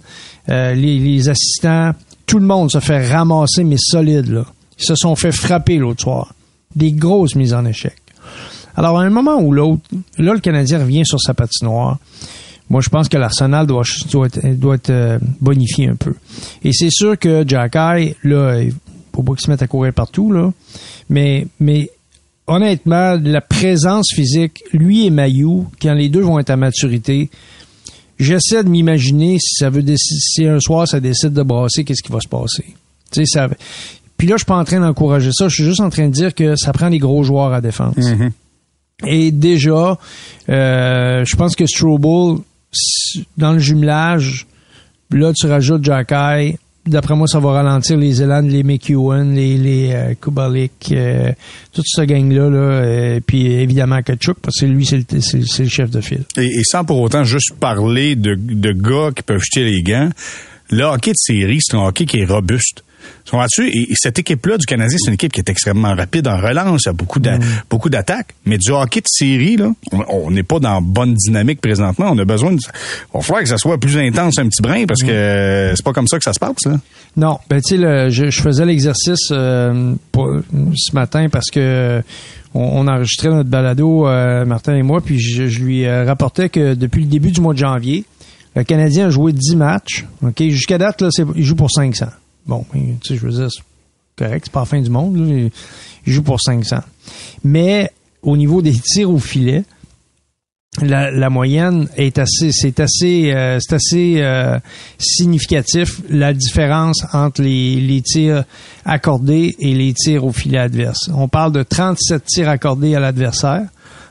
[0.50, 1.92] euh, les, les assistants,
[2.26, 4.30] tout le monde se fait ramasser, mais solide.
[4.30, 4.46] Là.
[4.80, 6.34] Ils se sont fait frapper l'autre soir.
[6.76, 7.96] Des grosses mises en échec.
[8.76, 9.82] Alors, à un moment ou l'autre,
[10.18, 11.98] là, le Canadien revient sur sa patinoire.
[12.70, 16.14] Moi, je pense que l'Arsenal doit, doit être, euh, bonifié un peu.
[16.64, 18.74] Et c'est sûr que Jacky, là, il
[19.14, 20.54] faut pas qu'il se mette à courir partout, là.
[21.10, 21.90] Mais, mais
[22.48, 27.30] honnêtement, la présence physique, lui et Mayou, quand les deux vont être à maturité,
[28.22, 32.04] j'essaie de m'imaginer si ça veut décider, si un soir ça décide de brasser, qu'est-ce
[32.04, 32.66] qui va se passer?
[33.12, 33.50] Tu sais, ça.
[34.18, 35.48] Puis là, je suis pas en train d'encourager ça.
[35.48, 37.96] Je suis juste en train de dire que ça prend des gros joueurs à défense.
[39.08, 39.98] Et déjà,
[40.50, 42.38] euh, je pense que Strobel,
[43.38, 44.46] dans le jumelage,
[45.10, 46.58] là, tu rajoutes Jacky.
[46.88, 51.32] D'après moi, ça va ralentir les élans, les McEwen, les, les euh, Kubalik, euh,
[51.72, 52.50] toute cette gang-là.
[52.50, 56.24] Là, euh, puis évidemment Kachuk, parce que lui, c'est le, le chef de file.
[56.38, 60.10] Et, et sans pour autant juste parler de, de gars qui peuvent jeter les gants,
[60.72, 62.84] le hockey de série, c'est un hockey qui est robuste.
[63.30, 63.68] Comprends-tu?
[63.70, 66.84] Et, et cette équipe-là du Canadien, c'est une équipe qui est extrêmement rapide en relance,
[66.86, 67.38] il y a beaucoup d'a-
[67.70, 68.34] beaucoup d'attaques.
[68.46, 72.08] Mais du hockey de série, là, on- on n'est pas dans bonne dynamique présentement.
[72.12, 72.58] On a besoin de.
[72.58, 75.84] Il va falloir que ça soit plus intense un petit brin parce que euh, c'est
[75.86, 76.78] pas comme ça que ça se passe, là.
[77.18, 80.30] Non, ben tu sais, je, je faisais l'exercice euh, pour-
[80.76, 82.02] ce matin parce que
[82.54, 86.50] on, on enregistrait notre balado, euh, Martin et moi, puis je, je lui euh, rapportais
[86.50, 88.06] que depuis le début du mois de janvier,
[88.56, 90.06] le Canadien a joué 10 matchs.
[90.22, 92.08] Ok, jusqu'à date, là, c'est- il joue pour 500.
[92.46, 93.62] Bon, tu sais, je veux dire, c'est
[94.26, 95.18] correct, c'est pas la fin du monde.
[96.06, 96.78] il, joue pour 500.
[97.44, 99.64] Mais au niveau des tirs au filet,
[100.82, 104.58] la, la moyenne est assez, c'est assez, euh, c'est assez euh,
[104.98, 108.46] significatif la différence entre les, les tirs
[108.86, 111.10] accordés et les tirs au filet adverse.
[111.14, 113.64] On parle de 37 tirs accordés à l'adversaire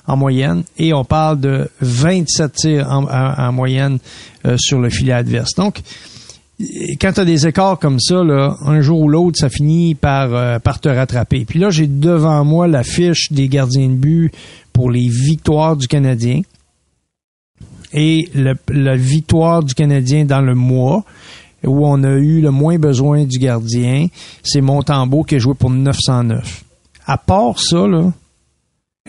[0.07, 3.99] en moyenne et on parle de 27 tirs en, en- en moyenne
[4.47, 5.55] euh, sur le filet adverse.
[5.55, 5.81] Donc,
[7.01, 10.35] quand tu as des écarts comme ça, là, un jour ou l'autre, ça finit par,
[10.35, 11.45] euh, te rattraper.
[11.45, 14.33] Puis là, j'ai devant moi la fiche des gardiens de but
[14.73, 16.43] pour les victoires du Canadien
[17.93, 21.05] et la victoire du Canadien dans le mois
[21.65, 24.07] où on a eu le moins besoin du gardien,
[24.43, 26.65] c'est Montembeau qui a joué pour 909.
[27.07, 28.13] À part ça, là,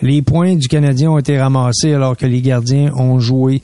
[0.00, 3.62] les points du Canadien ont été ramassés alors que les gardiens ont joué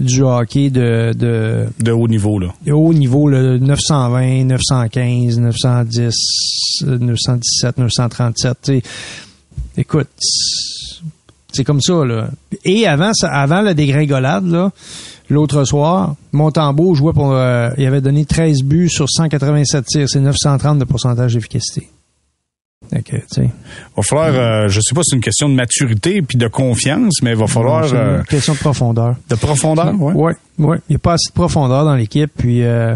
[0.00, 2.48] du hockey de, de, De haut niveau, là.
[2.66, 6.14] de haut niveau, le 920, 915, 910,
[6.86, 8.58] euh, 917, 937.
[8.62, 8.82] tu sais.
[9.76, 10.08] Écoute,
[11.52, 12.28] c'est comme ça, là.
[12.64, 14.70] Et avant, ça- avant la dégringolade, là,
[15.30, 17.32] l'autre soir, Montembeau jouait pour...
[17.32, 20.08] euh, il avait donné 13 buts sur 187 tirs.
[20.08, 21.88] C'est 930 de pourcentage d'efficacité.
[22.90, 23.50] Tu sais,
[23.96, 27.22] Va falloir, euh, je sais pas si c'est une question de maturité puis de confiance,
[27.22, 29.16] mais il va falloir c'est euh, une question de profondeur.
[29.28, 30.12] de profondeur, ouais.
[30.12, 30.78] Ouais, ouais.
[30.88, 32.30] Il n'y a pas assez de profondeur dans l'équipe.
[32.36, 32.94] Puis, euh,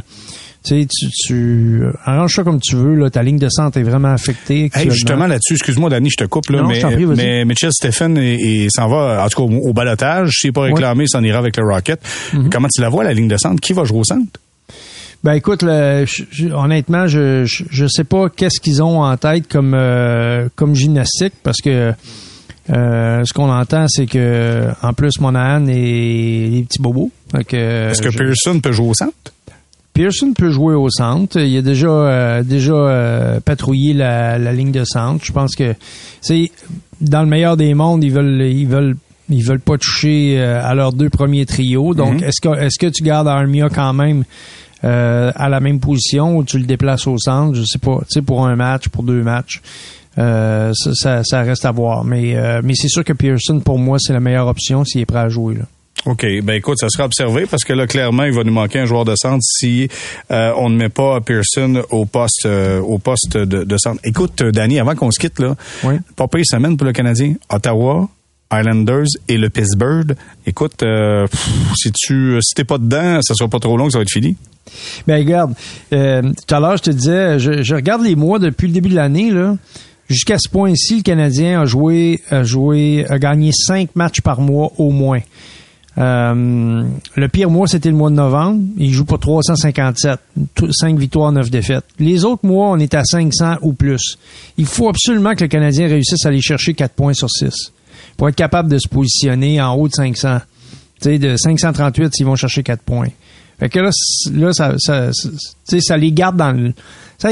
[0.64, 0.86] tu sais,
[1.26, 2.94] tu, arranges ça comme tu veux.
[2.94, 4.70] Là, ta ligne de centre est vraiment affectée.
[4.74, 8.18] Hey, justement là-dessus, excuse-moi Danny, je te coupe là, Non, mais, prie, mais Mitchell Stephen
[8.18, 10.32] et, s'en va en tout cas au, au balotage.
[10.40, 12.00] S'il n'est pas réclamé, il s'en ira avec le Rocket.
[12.32, 12.50] Mhm.
[12.50, 13.60] Comment tu la vois la ligne de centre?
[13.60, 14.40] Qui va jouer au centre?
[15.24, 19.16] Ben écoute, le- je- je- honnêtement, je, je je sais pas qu'est-ce qu'ils ont en
[19.16, 21.92] tête comme euh, comme gymnastique parce que
[22.70, 27.10] euh, ce qu'on entend, c'est que en plus Monahan et les petits bobos.
[27.34, 29.12] Est-ce que Pearson peut jouer au centre?
[29.92, 31.40] Pearson peut jouer au centre.
[31.40, 35.24] Il a déjà euh, déjà euh, patrouillé la, la ligne de centre.
[35.24, 35.74] Je pense que
[36.20, 36.52] c'est
[37.00, 38.96] dans le meilleur des mondes, ils veulent ils veulent
[39.30, 41.94] ils veulent pas toucher euh, à leurs deux premiers trios.
[41.94, 42.24] Donc Mhm.
[42.28, 44.22] est-ce que est-ce que tu gardes Armia quand même
[44.84, 47.98] euh, à la même position ou tu le déplaces au centre Je sais pas.
[48.02, 49.60] Tu sais pour un match, pour deux matchs.
[50.18, 52.04] Euh, ça, ça, ça reste à voir.
[52.04, 55.06] Mais, euh, mais c'est sûr que Pearson, pour moi, c'est la meilleure option s'il est
[55.06, 55.54] prêt à jouer.
[55.54, 55.64] Là.
[56.06, 58.84] OK, ben écoute, ça sera observé parce que là, clairement, il va nous manquer un
[58.86, 59.88] joueur de centre si
[60.30, 64.00] euh, on ne met pas Pearson au poste euh, au poste de, de centre.
[64.04, 65.94] Écoute, euh, Danny, avant qu'on se quitte, là, Oui.
[66.16, 67.34] pas pire semaine pour le Canadien.
[67.50, 68.08] Ottawa,
[68.52, 70.14] Islanders et le Pittsburgh.
[70.46, 71.26] Écoute, euh,
[71.76, 74.36] si tu si t'es pas dedans, ça sera pas trop long, ça va être fini.
[75.06, 75.54] Ben regarde,
[75.92, 78.96] euh, tout à l'heure je te disais, je, regarde les mois depuis le début de
[78.96, 79.56] l'année là.
[80.08, 84.72] Jusqu'à ce point-ci, le Canadien a joué, a joué, a gagné cinq matchs par mois
[84.78, 85.20] au moins.
[85.98, 86.84] Euh,
[87.14, 88.62] le pire mois, c'était le mois de novembre.
[88.78, 90.18] Il joue pour 357.
[90.70, 91.84] 5 victoires, 9 défaites.
[91.98, 94.16] Les autres mois, on est à 500 ou plus.
[94.56, 97.72] Il faut absolument que le Canadien réussisse à aller chercher 4 points sur 6
[98.16, 100.38] pour être capable de se positionner en haut de 500.
[101.00, 103.08] Tu sais, de 538, s'ils vont chercher 4 points.
[103.58, 103.90] Fait que là,
[104.32, 106.72] là ça, les garde dans le,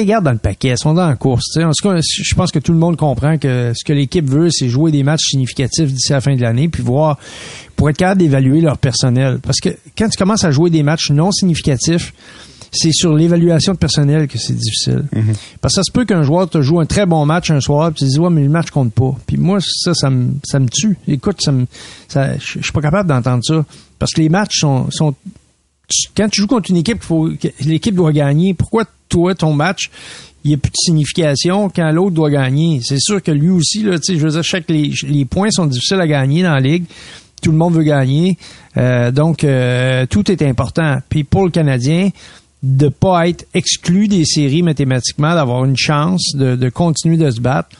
[0.04, 0.70] garde dans le paquet.
[0.70, 1.56] Ils sont dans la course.
[1.56, 4.50] En tout cas, je pense que tout le monde comprend que ce que l'équipe veut,
[4.50, 7.18] c'est jouer des matchs significatifs d'ici la fin de l'année, puis voir
[7.76, 9.38] pour être capable d'évaluer leur personnel.
[9.40, 12.12] Parce que quand tu commences à jouer des matchs non significatifs,
[12.76, 15.04] c'est sur l'évaluation de personnel que c'est difficile.
[15.60, 17.90] Parce que ça se peut qu'un joueur te joue un très bon match un soir,
[17.90, 19.14] puis tu te dis ouais mais le match compte pas.
[19.26, 20.96] Puis moi ça ça me ça me tue.
[21.08, 21.66] Écoute, ça me
[22.08, 23.64] ça je suis pas capable d'entendre ça
[23.98, 25.14] parce que les matchs sont sont
[25.88, 28.54] tu- quand tu joues contre une équipe, faut l'équipe doit gagner.
[28.54, 29.90] Pourquoi toi ton match
[30.44, 32.80] il n'y a plus de signification quand l'autre doit gagner?
[32.84, 36.00] C'est sûr que lui aussi, là, je veux dire, chaque, les, les points sont difficiles
[36.00, 36.84] à gagner dans la ligue.
[37.42, 38.38] Tout le monde veut gagner.
[38.76, 40.98] Euh, donc, euh, tout est important.
[41.08, 42.10] Puis pour le Canadien,
[42.62, 47.40] de pas être exclu des séries mathématiquement, d'avoir une chance de, de continuer de se
[47.40, 47.76] battre,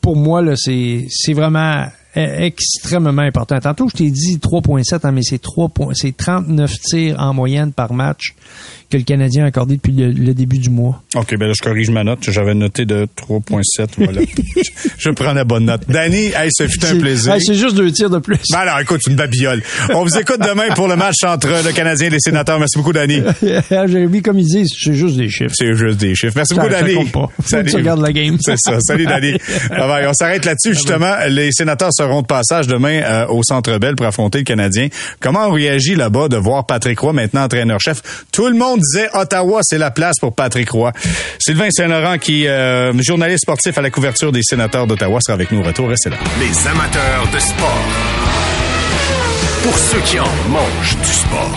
[0.00, 3.58] pour moi, là, c'est, c'est vraiment euh, extrêmement important.
[3.60, 7.72] Tantôt, je t'ai dit 3.7, hein, mais c'est 3 points, c'est 39 tirs en moyenne
[7.72, 8.34] par match
[8.90, 11.02] que le Canadien a accordé depuis le, le début du mois.
[11.14, 12.18] OK, ben là, je corrige ma note.
[12.28, 13.88] J'avais noté de 3.7.
[13.98, 14.20] Voilà.
[14.98, 15.82] je, prends la bonne note.
[15.88, 17.32] Danny, hey, ça fut un plaisir.
[17.34, 18.36] hey, c'est juste deux tirs de plus.
[18.50, 19.62] Ben alors, écoute, une babiole.
[19.94, 22.58] On vous écoute demain pour le match entre le Canadien et les sénateurs.
[22.58, 23.22] Merci beaucoup, Danny.
[23.70, 25.54] Jérémy, comme ils disent, c'est juste des chiffres.
[25.54, 26.34] C'est juste des chiffres.
[26.36, 26.94] Merci Ça- beaucoup, ça Danny.
[26.94, 27.28] compte pas.
[27.60, 28.36] Que tu regardes la game.
[28.40, 28.80] C'est ça.
[28.80, 29.32] Salut, Danny.
[29.70, 30.06] Bye bye.
[30.08, 31.14] On s'arrête là-dessus, justement.
[31.28, 34.88] Les sénateurs seront de passage demain euh, au Centre Bell pour affronter le Canadien.
[35.20, 38.24] Comment on réagit là-bas de voir Patrick Roy maintenant entraîneur-chef?
[38.32, 40.92] Tout le monde disait Ottawa, c'est la place pour Patrick Roy.
[41.38, 45.60] Sylvain Saint-Laurent, qui euh, journaliste sportif à la couverture des sénateurs d'Ottawa, sera avec nous
[45.60, 45.88] au retour.
[45.88, 46.16] Restez là.
[46.40, 47.84] Les amateurs de sport.
[49.62, 51.56] Pour ceux qui en mangent du sport.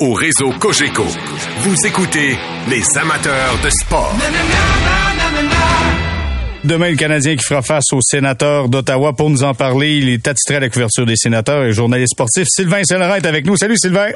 [0.00, 1.04] Au réseau Cogeco,
[1.58, 2.34] vous écoutez
[2.70, 4.16] les amateurs de sport.
[6.64, 9.12] Demain, le Canadien qui fera face aux sénateurs d'Ottawa.
[9.12, 12.46] Pour nous en parler, il est attitré à la couverture des sénateurs et journaliste sportif.
[12.48, 13.58] Sylvain Saint-Laurent est avec nous.
[13.58, 14.08] Salut, Sylvain.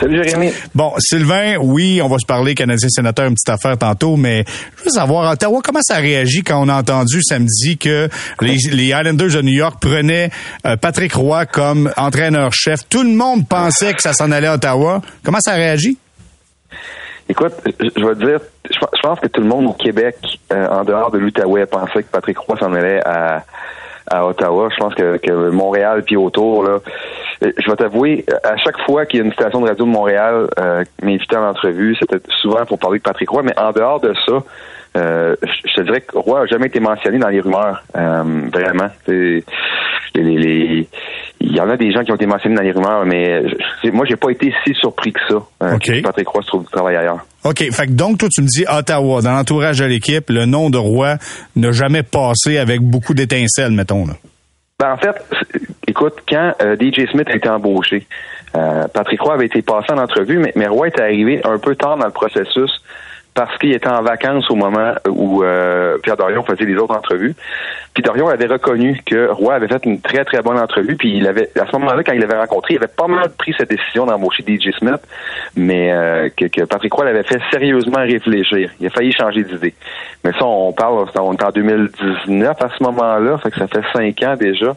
[0.00, 0.50] Salut, Jérémy.
[0.74, 4.44] Bon, Sylvain, oui, on va se parler Canadien-Sénateur, une petite affaire tantôt, mais
[4.78, 8.08] je veux savoir, Ottawa, comment ça réagit quand on a entendu samedi que
[8.40, 10.30] les, les Islanders de New York prenaient
[10.66, 12.88] euh, Patrick Roy comme entraîneur-chef?
[12.88, 15.02] Tout le monde pensait que ça s'en allait à Ottawa.
[15.24, 15.98] Comment ça réagit?
[17.28, 20.16] Écoute, je vais te dire, je pense- que tout le monde au Québec,
[20.52, 23.44] euh, en dehors de l'Outaouais, pensait que Patrick Roy s'en allait à,
[24.10, 24.68] à Ottawa.
[24.72, 26.78] Je pense que, que Montréal puis autour, là,
[27.42, 30.46] je vais t'avouer, à chaque fois qu'il y a une station de radio de Montréal
[30.58, 34.00] euh, qui m'invitait en entrevue, c'était souvent pour parler de Patrick Roy, mais en dehors
[34.00, 34.32] de ça,
[34.96, 38.88] euh, je te dirais que Roy a jamais été mentionné dans les rumeurs, euh, vraiment.
[39.06, 39.44] C'est-
[40.14, 40.88] les- les- les-
[41.40, 43.42] il y en a des gens qui ont été mentionnés dans les rumeurs, mais
[43.82, 45.34] je- moi, j'ai pas été si surpris que ça.
[45.62, 47.24] euh, que Patrick Roy se trouve du travail ailleurs.
[47.44, 50.68] OK, fait que donc, toi, tu me dis Ottawa, dans l'entourage de l'équipe, le nom
[50.70, 51.16] de Roy
[51.56, 54.06] n'a jamais passé avec beaucoup d'étincelles, mettons.
[54.06, 54.12] Là.
[54.82, 55.14] Ben, en fait,
[55.86, 58.04] écoute, quand euh, DJ Smith a été embauché,
[58.56, 61.76] euh, Patrick Roy avait été passé en entrevue, mais, mais Roy est arrivé un peu
[61.76, 62.82] tard dans le processus
[63.34, 67.34] parce qu'il était en vacances au moment où euh, Pierre Dorion faisait les autres entrevues.
[67.94, 70.96] Puis Dorion avait reconnu que Roy avait fait une très très bonne entrevue.
[70.96, 73.54] Puis il avait, à ce moment-là, quand il l'avait rencontré, il avait pas mal pris
[73.56, 75.00] cette décision d'embaucher DJ Smith,
[75.56, 78.70] mais euh, que, que Patrick Roy l'avait fait sérieusement réfléchir.
[78.80, 79.74] Il a failli changer d'idée.
[80.24, 83.82] Mais ça, on parle, on est en 2019 à ce moment-là, fait que ça fait
[83.92, 84.74] cinq ans déjà.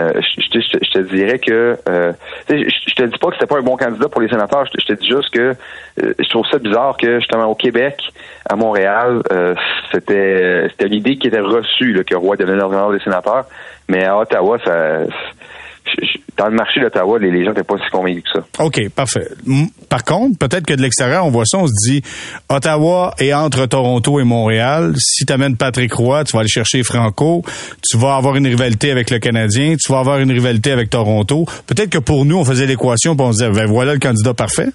[0.00, 2.12] Euh, je, te- dirais que euh,
[2.48, 4.64] je, te dis pas que c'était pas un bon candidat pour les sénateurs.
[4.64, 5.54] Je te, je te dis juste que
[6.02, 7.91] euh, je trouve ça bizarre que justement au Québec,
[8.48, 9.54] à Montréal, euh,
[9.90, 13.46] c'était c'était l'idée qui était reçue là, que Roy devenait l'entraîneur des sénateurs,
[13.88, 15.04] mais à Ottawa, ça
[16.38, 18.64] dans le marché d'Ottawa, les, gens n'étaient pas si convaincus que ça.
[18.64, 19.28] OK, parfait.
[19.88, 22.02] Par contre, peut-être que de l'extérieur, on voit ça, on se dit,
[22.48, 24.94] Ottawa est entre Toronto et Montréal.
[24.96, 27.42] Si tu amènes Patrick Roy, tu vas aller chercher Franco,
[27.82, 31.46] tu vas avoir une rivalité avec le Canadien, tu vas avoir une rivalité avec Toronto.
[31.66, 34.34] Peut-être que pour nous, on faisait l'équation et on se disait, ben voilà le candidat
[34.34, 34.68] parfait.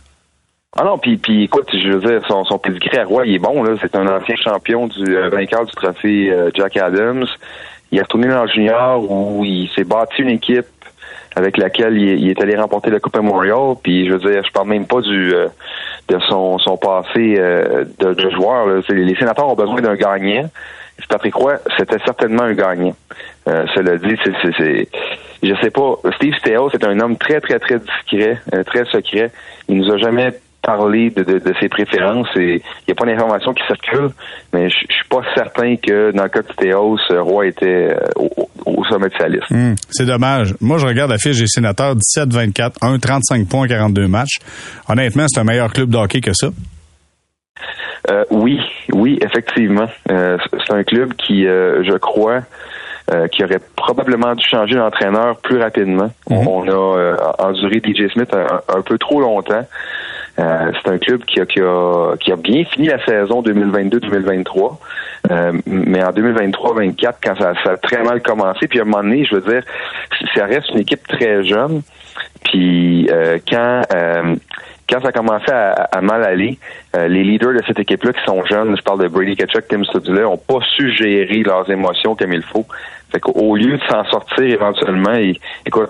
[0.79, 3.39] Ah non, puis, puis écoute, je veux dire, son, son pedigree à Roy, il est
[3.39, 3.63] bon.
[3.63, 3.75] là.
[3.81, 7.25] C'est un ancien champion du euh, vainqueur du trophée euh, Jack Adams.
[7.91, 10.65] Il est retourné dans le junior où il s'est bâti une équipe
[11.35, 13.75] avec laquelle il est, allé remporter la Coupe Memorial.
[13.81, 15.47] Puis je veux dire, je parle même pas du euh,
[16.09, 18.67] de son, son passé euh, de, de joueur.
[18.67, 18.81] là.
[18.89, 20.49] Les sénateurs ont besoin d'un gagnant.
[21.09, 22.95] Patrick Roy, c'était certainement un gagnant.
[23.47, 24.89] Euh, cela dit, c'est, c'est,
[25.41, 25.95] je sais pas.
[26.15, 29.31] Steve Steele, c'est un homme très, très, très discret, euh, très secret.
[29.69, 30.33] Il nous a jamais
[30.67, 34.11] parlé de, de, de ses préférences et il n'y a pas d'informations qui circulent,
[34.53, 38.49] mais je suis pas certain que dans le cas de Steos, Roy était euh, au,
[38.65, 39.49] au sommet de sa liste.
[39.49, 40.53] Hum, c'est dommage.
[40.59, 44.39] Moi, je regarde la fiche des sénateurs 17-24, 1, 35 points, 42 matchs.
[44.89, 46.49] Honnêtement, c'est un meilleur club de hockey que ça.
[48.11, 48.59] Euh, oui,
[48.91, 49.87] oui, effectivement.
[50.11, 52.41] Euh, c'est un club qui, euh, je crois,
[53.13, 56.09] euh, qui aurait probablement dû changer d'entraîneur plus rapidement.
[56.29, 59.65] On a euh, enduré DJ Smith un, un peu trop longtemps.
[60.39, 64.77] Euh, c'est un club qui a, qui, a, qui a bien fini la saison 2022-2023.
[65.31, 69.03] Euh, mais en 2023-24, quand ça, ça a très mal commencé, puis à un moment
[69.03, 69.63] donné, je veux dire,
[70.35, 71.81] ça reste une équipe très jeune.
[72.43, 74.35] Puis euh, quand euh,
[74.89, 76.57] quand ça commençait à, à mal aller,
[76.95, 79.83] euh, les leaders de cette équipe-là qui sont jeunes, je parle de Brady Ketchuk, Tim
[79.83, 82.65] Studley, ont pas su gérer leurs émotions comme il faut.
[83.11, 85.15] Fait qu'au lieu de s'en sortir éventuellement,
[85.65, 85.89] écoute,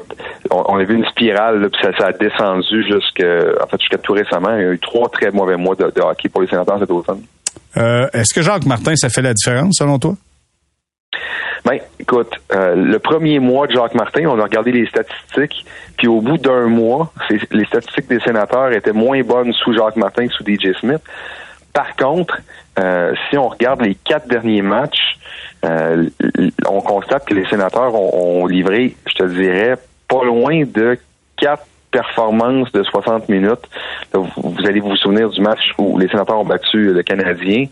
[0.51, 3.79] on, on a vu une spirale, là, puis ça, ça a descendu jusqu'à en fait
[3.81, 4.55] jusqu'à tout récemment.
[4.55, 6.91] Il y a eu trois très mauvais mois de, de hockey pour les sénateurs cet
[6.91, 7.23] automne.
[7.77, 10.13] Euh, Est-ce que Jacques Martin, ça fait la différence selon toi?
[11.65, 15.65] Ben, écoute, euh, le premier mois de Jacques Martin, on a regardé les statistiques,
[15.97, 17.11] puis au bout d'un mois,
[17.51, 21.01] les statistiques des sénateurs étaient moins bonnes sous Jacques Martin que sous DJ Smith.
[21.73, 22.37] Par contre,
[22.79, 25.17] euh, si on regarde les quatre derniers matchs,
[25.65, 26.09] euh,
[26.67, 29.75] on constate que les sénateurs ont, ont livré, je te dirais,
[30.07, 30.97] pas loin de
[31.37, 33.67] quatre performances de 60 minutes.
[34.13, 37.65] Vous allez vous souvenir du match où les sénateurs ont battu le Canadien.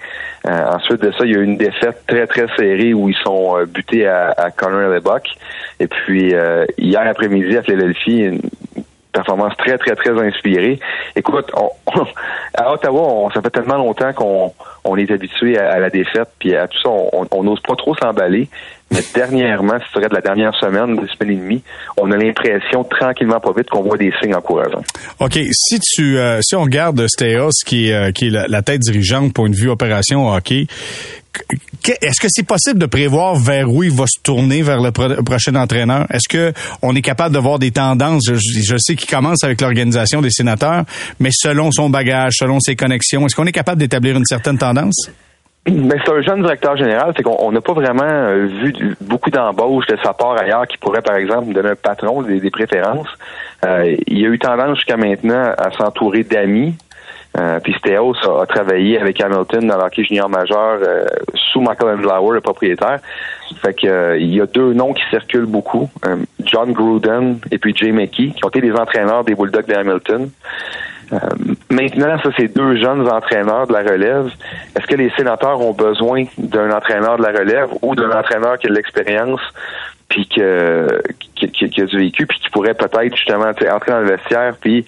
[0.48, 3.18] Euh, ensuite de ça, il y a eu une défaite très, très serrée où ils
[3.24, 5.28] sont euh, butés à, à Connor Lebuck.
[5.80, 8.42] Et puis, euh, hier après-midi à Philadelphie, une
[9.16, 10.80] performance très, très, très inspirée.
[11.16, 11.72] Écoute, on-
[12.54, 16.30] à Ottawa, on, ça fait tellement longtemps qu'on on est habitué à, à la défaite,
[16.40, 18.48] puis à tout ça, on- n'ose pas trop s'emballer.
[18.92, 21.64] Mais dernièrement, si tu regardes la dernière semaine, deux semaines et demie,
[21.98, 24.84] on a l'impression, tranquillement, pas vite, qu'on voit des signes encourageants.
[25.20, 28.62] OK, si tu euh, si on regarde Steos qui est euh, qui est la, la
[28.62, 30.68] tête dirigeante pour une vue opération hockey,
[32.02, 35.22] est-ce que c'est possible de prévoir vers où il va se tourner vers le pro-
[35.24, 36.06] prochain entraîneur?
[36.10, 38.24] Est-ce que on est capable de voir des tendances?
[38.26, 40.84] Je, sais qu'il commence avec l'organisation des sénateurs,
[41.20, 45.10] mais selon son bagage, selon ses connexions, est-ce qu'on est capable d'établir une certaine tendance?
[45.68, 49.32] Mais c'est un jeune directeur général, c'est qu'on on n'a pas vraiment euh, vu beaucoup
[49.32, 53.08] d'embauches de sa part ailleurs qui pourrait, par exemple, donner un patron, des, des préférences.
[53.66, 56.76] Euh, il a eu tendance jusqu'à maintenant à s'entourer d'amis.
[57.38, 62.36] Euh, puis Steos a, travaillé avec Hamilton dans l'hockey junior majeur euh, sous Michael Andlauer,
[62.36, 63.00] le propriétaire.
[63.62, 67.58] Fait que euh, il y a deux noms qui circulent beaucoup, euh, John Gruden et
[67.58, 70.30] puis Jay McKee, qui ont été des entraîneurs des Bulldogs de Hamilton.
[71.70, 74.28] Maintenant, ça, c'est deux jeunes entraîneurs de la relève.
[74.76, 78.66] Est-ce que les sénateurs ont besoin d'un entraîneur de la relève ou d'un entraîneur qui
[78.66, 79.42] a de l'expérience
[80.10, 80.88] puis que,
[81.36, 84.56] qui, qui- qui a du vécu puis qui pourrait peut-être justement entrer dans le vestiaire
[84.60, 84.86] puis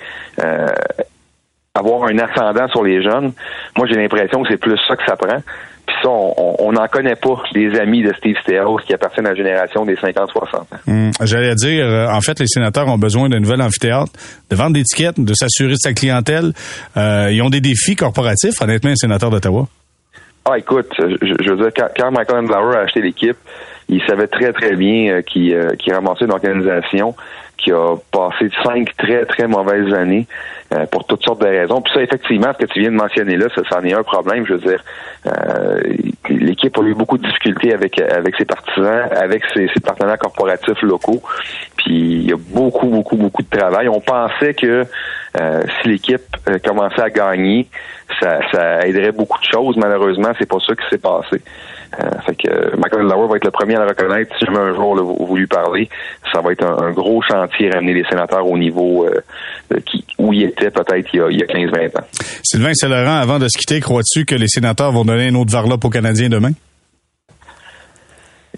[1.77, 3.33] avoir un ascendant sur les jeunes?
[3.77, 5.41] Moi, j'ai l'impression que c'est plus ça que ça prend.
[5.85, 9.35] Puis ça, on n'en connaît pas des amis de Steve Steros qui appartiennent à la
[9.35, 10.67] génération des 50-60 ans.
[10.87, 14.11] Hum, J'allais dire, euh, en fait, les sénateurs ont besoin d'un nouvel amphithéâtre,
[14.49, 16.51] de vendre des tickets, de s'assurer de sa clientèle.
[16.97, 19.67] Euh, ils ont des défis corporatifs, honnêtement, les sénateurs d'Ottawa.
[20.43, 23.37] Ah, écoute, je, je veux dire, quand, quand Michael Andlauer a acheté l'équipe,
[23.89, 27.15] il savait très, très bien euh, qu'il euh, ramassait une organisation
[27.57, 30.27] qui a passé cinq très, très mauvaises années
[30.73, 31.81] euh, pour toutes sortes de raisons.
[31.81, 34.45] Puis ça, effectivement, ce que tu viens de mentionner là, ça, c'en est un problème.
[34.45, 34.83] Je veux dire,
[35.25, 35.81] euh,
[36.29, 40.81] l'équipe a eu beaucoup de difficultés avec avec ses partisans, avec ses, ses partenaires corporatifs
[40.81, 41.21] locaux.
[41.77, 43.89] Puis il y a beaucoup, beaucoup, beaucoup de travail.
[43.89, 44.83] On pensait que
[45.39, 47.67] euh, si l'équipe euh, commençait à gagner,
[48.19, 49.77] ça, ça aiderait beaucoup de choses.
[49.77, 51.41] Malheureusement, c'est pas ça qui s'est passé.
[51.99, 54.35] Euh, fait que euh, Michael Lauer va être le premier à le reconnaître.
[54.37, 55.89] Si jamais un jour là, vous, vous lui parlez,
[56.33, 60.33] ça va être un, un gros chantier ramener les sénateurs au niveau euh, qui, où
[60.33, 62.05] il était peut-être il y a, a 15-20 ans.
[62.43, 65.79] Sylvain Saint-Laurent, avant de se quitter, crois-tu que les sénateurs vont donner un autre varlop
[65.83, 66.51] aux Canadiens demain?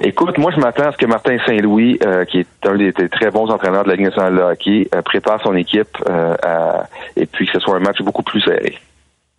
[0.02, 3.10] Écoute, moi, je m'attends à ce que Martin Saint-Louis, euh, qui est un des, des
[3.10, 6.88] très bons entraîneurs de la Ligue nationale de hockey, euh, prépare son équipe euh, à-
[7.18, 8.78] et puis que ce soit un match beaucoup plus serré.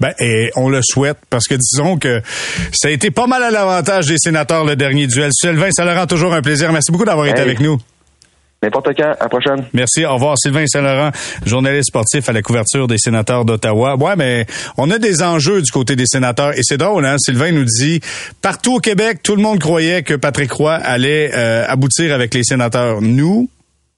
[0.01, 2.23] Ben, et on le souhaite parce que disons que
[2.73, 5.31] ça a été pas mal à l'avantage des sénateurs le dernier duel.
[5.33, 6.73] Sylvain, ça leur rend toujours un plaisir.
[6.73, 7.79] Merci beaucoup d'avoir été avec nous.
[8.63, 9.13] N'importe quand.
[9.19, 9.65] À la prochaine.
[9.73, 10.05] Merci.
[10.05, 10.37] Au revoir.
[10.37, 11.11] Sylvain Saint-Laurent,
[11.47, 13.97] journaliste sportif à la couverture des sénateurs d'Ottawa.
[13.97, 14.45] Ouais, mais
[14.77, 16.53] on a des enjeux du côté des sénateurs.
[16.59, 17.17] Et c'est drôle, hein?
[17.19, 18.01] Sylvain nous dit,
[18.43, 22.45] partout au Québec, tout le monde croyait que Patrick Roy allait euh, aboutir avec les
[22.45, 23.01] sénateurs.
[23.01, 23.49] Nous,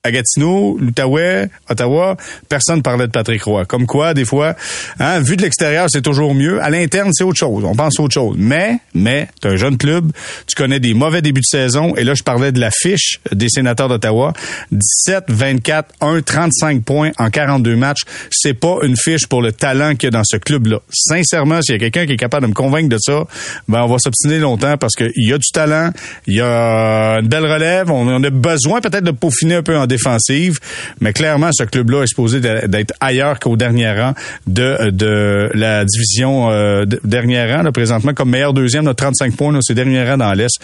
[0.04, 2.16] à Gatineau, l'Outaouais, Ottawa,
[2.48, 3.64] personne parlait de Patrick Roy.
[3.66, 4.56] Comme quoi, des fois,
[4.98, 6.60] hein, vu de l'extérieur, c'est toujours mieux.
[6.60, 7.62] À l'interne, c'est autre chose.
[7.64, 8.34] On pense à autre chose.
[8.36, 10.10] Mais, mais, t'es un jeune club,
[10.48, 11.94] tu connais des mauvais débuts de saison.
[11.94, 14.32] Et là, je parlais de la fiche des sénateurs d'Ottawa.
[14.72, 18.02] 17, 24, 1, 35 points en 42 matchs.
[18.32, 20.80] C'est pas une fiche pour le talent qu'il y a dans ce club-là.
[20.90, 23.22] Sincèrement, s'il y a quelqu'un qui est capable de me convaincre de ça,
[23.68, 25.90] ben, on va s'obstiner longtemps parce qu'il y a du talent,
[26.26, 29.78] il y a une belle relève, on, on a besoin peut-être de peaufiner un peu
[29.78, 30.58] en défensive,
[31.00, 34.14] mais clairement, ce club-là est supposé d'être ailleurs qu'au dernier rang
[34.46, 39.36] de, de la division euh, de- dernier rang, là, présentement, comme meilleur deuxième, de 35
[39.36, 40.58] points, c'est dernier rang dans l'Est.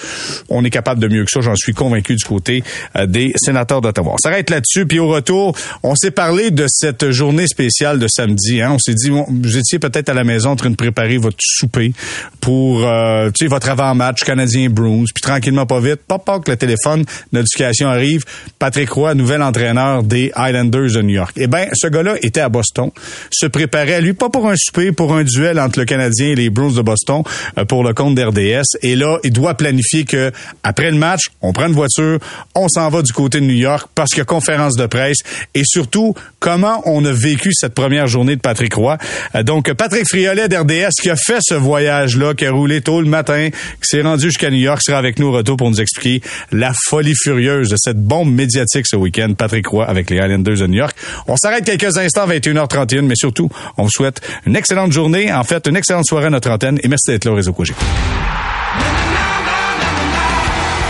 [0.49, 2.63] On est capable de mieux que ça, j'en suis convaincu du côté
[2.97, 4.13] euh, des sénateurs d'Ottawa.
[4.15, 8.61] On s'arrête là-dessus, puis au retour, on s'est parlé de cette journée spéciale de samedi.
[8.63, 8.73] Hein?
[8.73, 11.93] On s'est dit, vous étiez peut-être à la maison en train de préparer votre souper
[12.41, 17.89] pour euh, votre avant-match canadien Bruins, puis tranquillement, pas vite, pop, pop, le téléphone, notification
[17.89, 18.23] arrive.
[18.59, 21.33] Patrick Roy, nouvel entraîneur des Islanders de New York.
[21.37, 22.91] Eh bien, ce gars-là était à Boston,
[23.31, 26.51] se préparait, lui, pas pour un souper, pour un duel entre le Canadien et les
[26.51, 27.23] Bruins de Boston
[27.59, 28.79] euh, pour le compte d'RDS.
[28.83, 32.19] Et là, il doit planifier que après le match, on prend une voiture,
[32.55, 35.19] on s'en va du côté de New York parce qu'il y a conférence de presse
[35.55, 38.97] et surtout, comment on a vécu cette première journée de Patrick Roy.
[39.35, 43.09] Euh, Donc, Patrick Friolet d'RDS qui a fait ce voyage-là, qui a roulé tôt le
[43.09, 46.23] matin, qui s'est rendu jusqu'à New York, sera avec nous au retour pour nous expliquer
[46.53, 49.08] la folie furieuse de cette bombe médiatique ce week-end.
[49.37, 50.97] Patrick Roy avec les Islanders de New York.
[51.27, 55.67] On s'arrête quelques instants, 21h31, mais surtout, on vous souhaite une excellente journée, en fait,
[55.67, 57.79] une excellente soirée à notre antenne et merci d'être là au Réseau Cogeco.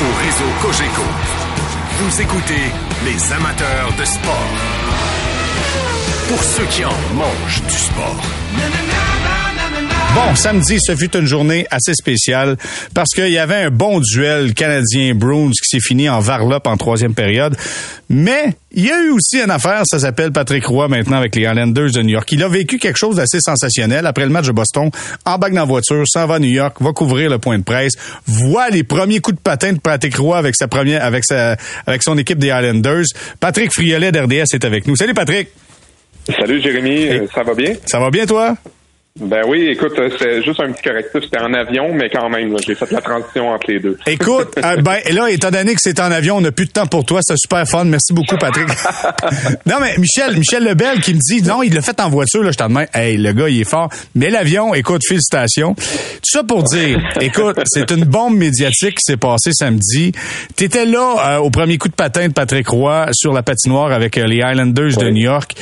[0.00, 1.02] Au réseau Cogeco,
[2.00, 2.70] vous écoutez
[3.04, 4.48] les amateurs de sport.
[6.28, 9.07] Pour ceux qui en mangent du sport.
[10.14, 12.56] Bon, samedi, ce fut une journée assez spéciale
[12.94, 17.14] parce qu'il y avait un bon duel canadien-Bruins qui s'est fini en varlope en troisième
[17.14, 17.56] période.
[18.08, 21.42] Mais il y a eu aussi une affaire, ça s'appelle Patrick Roy maintenant avec les
[21.42, 22.30] Islanders de New York.
[22.32, 24.90] Il a vécu quelque chose d'assez sensationnel après le match de Boston.
[25.24, 27.92] Embarque dans la voiture, s'en va à New York, va couvrir le point de presse,
[28.26, 31.56] voit les premiers coups de patin de Patrick Roy avec sa première, avec sa,
[31.86, 33.06] avec son équipe des Islanders.
[33.40, 34.96] Patrick Friolet d'RDS est avec nous.
[34.96, 35.48] Salut Patrick.
[36.38, 37.74] Salut Jérémy, ça va bien?
[37.86, 38.56] Ça va bien toi?
[39.20, 42.54] Ben oui, écoute, euh, c'est juste un petit correctif, c'était en avion, mais quand même,
[42.64, 43.98] j'ai fait la transition entre les deux.
[44.06, 46.86] Écoute, euh, ben là, étant donné que c'est en avion, on n'a plus de temps
[46.86, 47.20] pour toi.
[47.22, 47.84] C'est super fun.
[47.84, 48.68] Merci beaucoup, Patrick.
[49.66, 52.52] non, mais Michel, Michel Lebel qui me dit non, il l'a fait en voiture, là,
[52.52, 52.86] je t'en demande.
[52.94, 53.88] Hey, le gars, il est fort.
[54.14, 55.74] Mais l'avion, écoute, félicitations.
[55.74, 60.12] Tout ça pour dire, écoute, c'est une bombe médiatique qui s'est passée samedi.
[60.54, 64.16] T'étais là euh, au premier coup de patin de Patrick Roy sur la patinoire avec
[64.16, 65.54] euh, les Islanders de New York.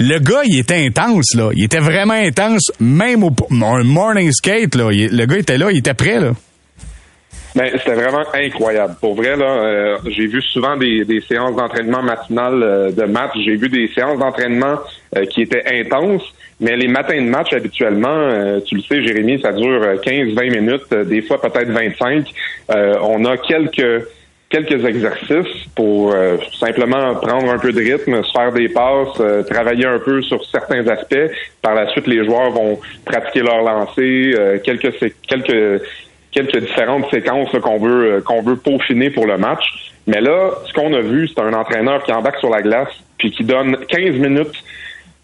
[0.00, 1.50] Le gars, il était intense, là.
[1.54, 4.90] Il était vraiment intense, même au un morning skate, là.
[4.90, 6.32] Le gars était là, il était prêt, là.
[7.54, 8.96] Ben, c'était vraiment incroyable.
[9.00, 13.30] Pour vrai, là, euh, j'ai vu souvent des, séances d'entraînement matinales euh, de match.
[13.44, 14.80] J'ai vu des séances d'entraînement
[15.16, 16.24] euh, qui étaient intenses,
[16.58, 21.22] mais les matins de match, habituellement, tu le sais, Jérémy, ça dure 15-20 minutes, des
[21.22, 22.26] fois peut-être 25.
[22.70, 24.04] Euh, on a quelques
[24.54, 29.42] quelques exercices pour euh, simplement prendre un peu de rythme, se faire des passes, euh,
[29.42, 31.28] travailler un peu sur certains aspects.
[31.60, 34.92] Par la suite, les joueurs vont pratiquer leur lancer, euh, quelques
[35.26, 35.82] quelques
[36.30, 39.64] quelques différentes séquences qu'on veut qu'on veut peaufiner pour le match.
[40.06, 43.32] Mais là, ce qu'on a vu, c'est un entraîneur qui embarque sur la glace puis
[43.32, 44.54] qui donne 15 minutes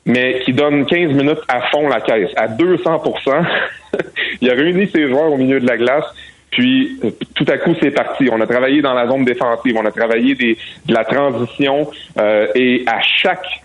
[0.06, 3.46] mais qui donne 15 minutes à fond la caisse, à 200%
[4.40, 6.06] Il a réuni ses joueurs au milieu de la glace,
[6.50, 8.28] puis euh, tout à coup, c'est parti.
[8.30, 12.46] On a travaillé dans la zone défensive, on a travaillé des, de la transition, euh,
[12.54, 13.62] et à chaque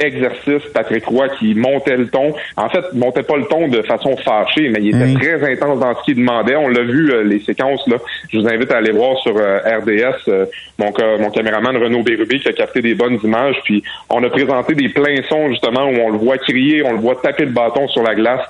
[0.00, 2.34] exercice, Patrick Roy qui montait le ton.
[2.56, 5.94] En fait, montait pas le ton de façon fâchée, mais il était très intense dans
[5.94, 6.56] ce qu'il demandait.
[6.56, 7.96] On l'a vu, euh, les séquences, là.
[8.30, 10.46] Je vous invite à aller voir sur euh, RDS, euh,
[10.78, 13.56] mon, mon caméraman Renaud Bérubé qui a capté des bonnes images.
[13.64, 16.98] Puis on a présenté des pleins sons, justement, où on le voit crier, on le
[16.98, 18.42] voit taper le bâton sur la glace.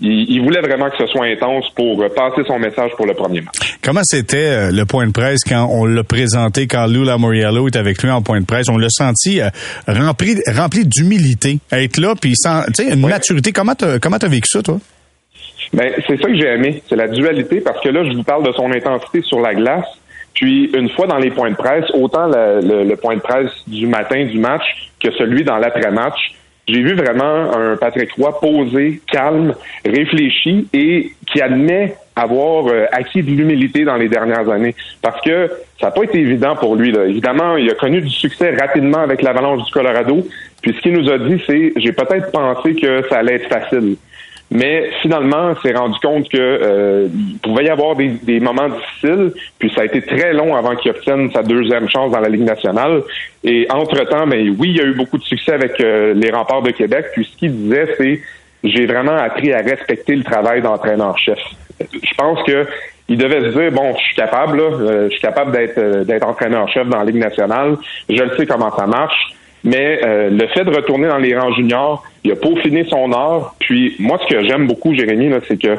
[0.00, 3.14] Il, il voulait vraiment que ce soit intense pour euh, passer son message pour le
[3.14, 3.78] premier match.
[3.82, 7.76] Comment c'était euh, le point de presse quand on l'a présenté, quand Lou Lamoriello est
[7.76, 8.66] avec lui en point de presse?
[8.70, 9.48] On l'a senti euh,
[9.86, 13.52] rempli, rempli d'humilité, être là, puis sans, tu sais, une maturité.
[13.52, 14.78] Comment t'as, comment t'as vécu ça, toi?
[15.72, 18.46] Ben, c'est ça que j'ai aimé, c'est la dualité, parce que là, je vous parle
[18.46, 19.84] de son intensité sur la glace,
[20.34, 23.50] Puis une fois dans les points de presse, autant le, le- le point de presse
[23.66, 24.62] du matin du match
[25.00, 26.14] que celui dans l'après-match,
[26.68, 29.54] j'ai vu vraiment un Patrick Roy posé, calme,
[29.84, 34.74] réfléchi et qui admet avoir euh, acquis de l'humilité dans les dernières années.
[35.00, 35.50] Parce que
[35.80, 36.92] ça n'a pas été évident pour lui.
[36.92, 37.06] Là.
[37.06, 40.26] Évidemment, il a connu du succès rapidement avec l'Avalanche du Colorado.
[40.62, 43.96] Puis ce qu'il nous a dit, c'est j'ai peut-être pensé que ça allait être facile.
[44.50, 49.32] Mais finalement, s'est rendu compte que euh, il pouvait y avoir des, des moments difficiles,
[49.58, 52.44] puis ça a été très long avant qu'il obtienne sa deuxième chance dans la Ligue
[52.44, 53.02] nationale.
[53.44, 56.62] Et entre-temps, ben oui, il y a eu beaucoup de succès avec euh, les remparts
[56.62, 57.06] de Québec.
[57.12, 58.20] Puis ce qu'il disait, c'est
[58.64, 61.38] j'ai vraiment appris à respecter le travail d'entraîneur-chef.
[61.80, 62.66] Je pense que
[63.08, 66.04] il devait se dire bon, je suis capable, là, euh, je suis capable d'être euh,
[66.04, 67.76] d'être entraîneur-chef dans la Ligue nationale.
[68.08, 69.34] Je le sais comment ça marche.
[69.64, 73.54] Mais euh, le fait de retourner dans les rangs juniors, il a peaufiné son art.
[73.58, 75.76] Puis moi, ce que j'aime beaucoup, Jérémy, là, c'est que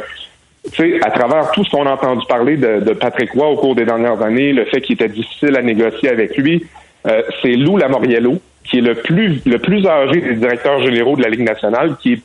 [0.71, 3.55] tu sais, à travers tout ce qu'on a entendu parler de, de Patrick Roy au
[3.55, 6.65] cours des dernières années, le fait qu'il était difficile à négocier avec lui,
[7.07, 11.23] euh, c'est Lou Lamoriello, qui est le plus le plus âgé des directeurs généraux de
[11.23, 12.21] la Ligue nationale, qui est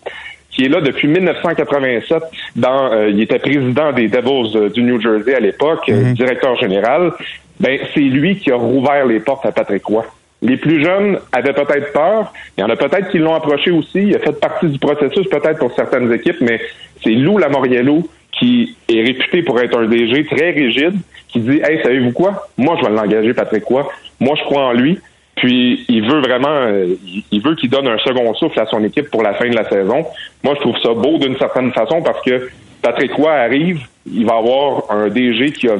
[0.54, 2.22] qui est là depuis 1987.
[2.56, 6.56] Dans, euh, il était président des Devils euh, du New Jersey à l'époque, euh, directeur
[6.56, 7.12] général.
[7.60, 10.04] Ben, c'est lui qui a rouvert les portes à Patrick Roy.
[10.44, 12.32] Les plus jeunes avaient peut-être peur.
[12.56, 14.02] Il y en a peut-être qui l'ont approché aussi.
[14.02, 16.60] Il a fait partie du processus peut-être pour certaines équipes, mais
[17.02, 20.94] c'est Lou Lamoriello qui est réputé pour être un DG très rigide,
[21.28, 22.48] qui dit Hey, savez-vous quoi?
[22.58, 23.88] Moi, je vais l'engager, Patrick Roy.
[24.20, 24.98] Moi, je crois en lui.
[25.36, 26.94] Puis il veut vraiment, euh,
[27.32, 29.68] il- veut qu'il donne un second souffle à son équipe pour la fin de la
[29.68, 30.04] saison.
[30.44, 32.48] Moi, je trouve ça beau d'une certaine façon parce que
[32.82, 35.76] Patrick Roy arrive, il va avoir un DG qui a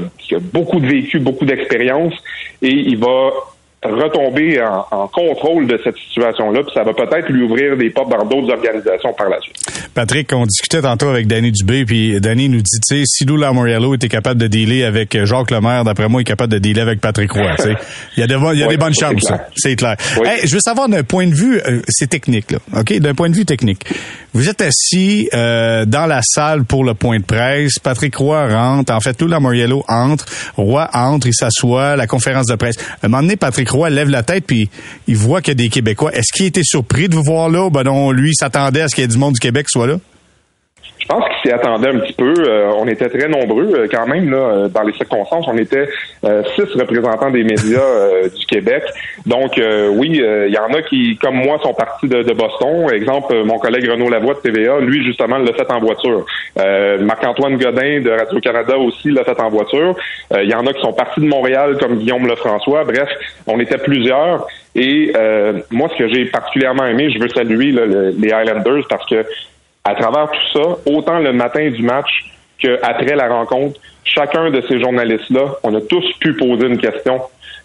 [0.53, 2.15] beaucoup de vécu, beaucoup d'expérience,
[2.63, 3.31] et il va
[3.89, 8.11] retomber en, en contrôle de cette situation-là, puis ça va peut-être lui ouvrir des portes
[8.11, 9.57] dans d'autres organisations par la suite.
[9.95, 13.37] Patrick, on discutait tantôt avec Danny Dubé, puis Danny nous dit, tu sais, si Lou
[13.37, 16.83] Lamoriello était capable de dealer avec Jacques Lemaire, d'après moi, il est capable de dealer
[16.83, 17.55] avec Patrick Roy.
[17.57, 17.75] tu sais.
[18.17, 19.41] Il y a, de, il y a Oui, des bonnes c'est chances, clair.
[19.57, 19.97] c'est clair.
[20.25, 23.29] Hey, je veux savoir d'un point de vue, euh, c'est technique, là, ok, d'un point
[23.31, 23.85] de vue technique.
[24.35, 27.79] Vous êtes assis euh, dans la salle pour le point de presse.
[27.79, 28.93] Patrick Roy rentre.
[28.93, 30.27] En fait, Lou Lamoriello entre.
[30.57, 31.95] Roy entre, il s'assoit.
[31.95, 32.77] La conférence de presse.
[33.01, 34.69] À un moment donné, Patrick Roy lève la tête puis
[35.07, 36.13] il voit qu'il y a des Québécois.
[36.13, 37.71] Est-ce qu'il était surpris de vous voir là?
[37.71, 39.99] Ben non, lui s'attendait à ce qu'il y ait du monde du Québec soit là.
[41.05, 42.33] Je pense qu'il s'y attendait un petit peu.
[42.39, 45.45] Euh, on était très nombreux euh, quand même là, euh, dans les circonstances.
[45.47, 45.87] On était
[46.25, 48.83] euh, six représentants des médias euh, du Québec.
[49.27, 49.53] Donc
[49.93, 52.89] oui, il y en a qui, comme moi, sont partis de, de Boston.
[52.93, 56.25] Exemple, mon collègue Renaud Lavoie de TVA, lui justement l'a fait en voiture.
[57.01, 59.97] Marc-Antoine Godin de Radio-Canada aussi l'a fait en voiture.
[60.35, 62.85] Il y en a qui sont partis de Montréal comme Guillaume Lefrançois.
[62.85, 63.09] Bref,
[63.47, 64.47] on était plusieurs.
[64.75, 65.13] Et
[65.71, 69.25] moi, ce que j'ai particulièrement aimé, je veux saluer là, le- les Highlanders parce que
[69.85, 72.25] à travers tout ça, autant le matin du match
[72.59, 77.21] qu'après la rencontre, chacun de ces journalistes-là, on a tous pu poser une question.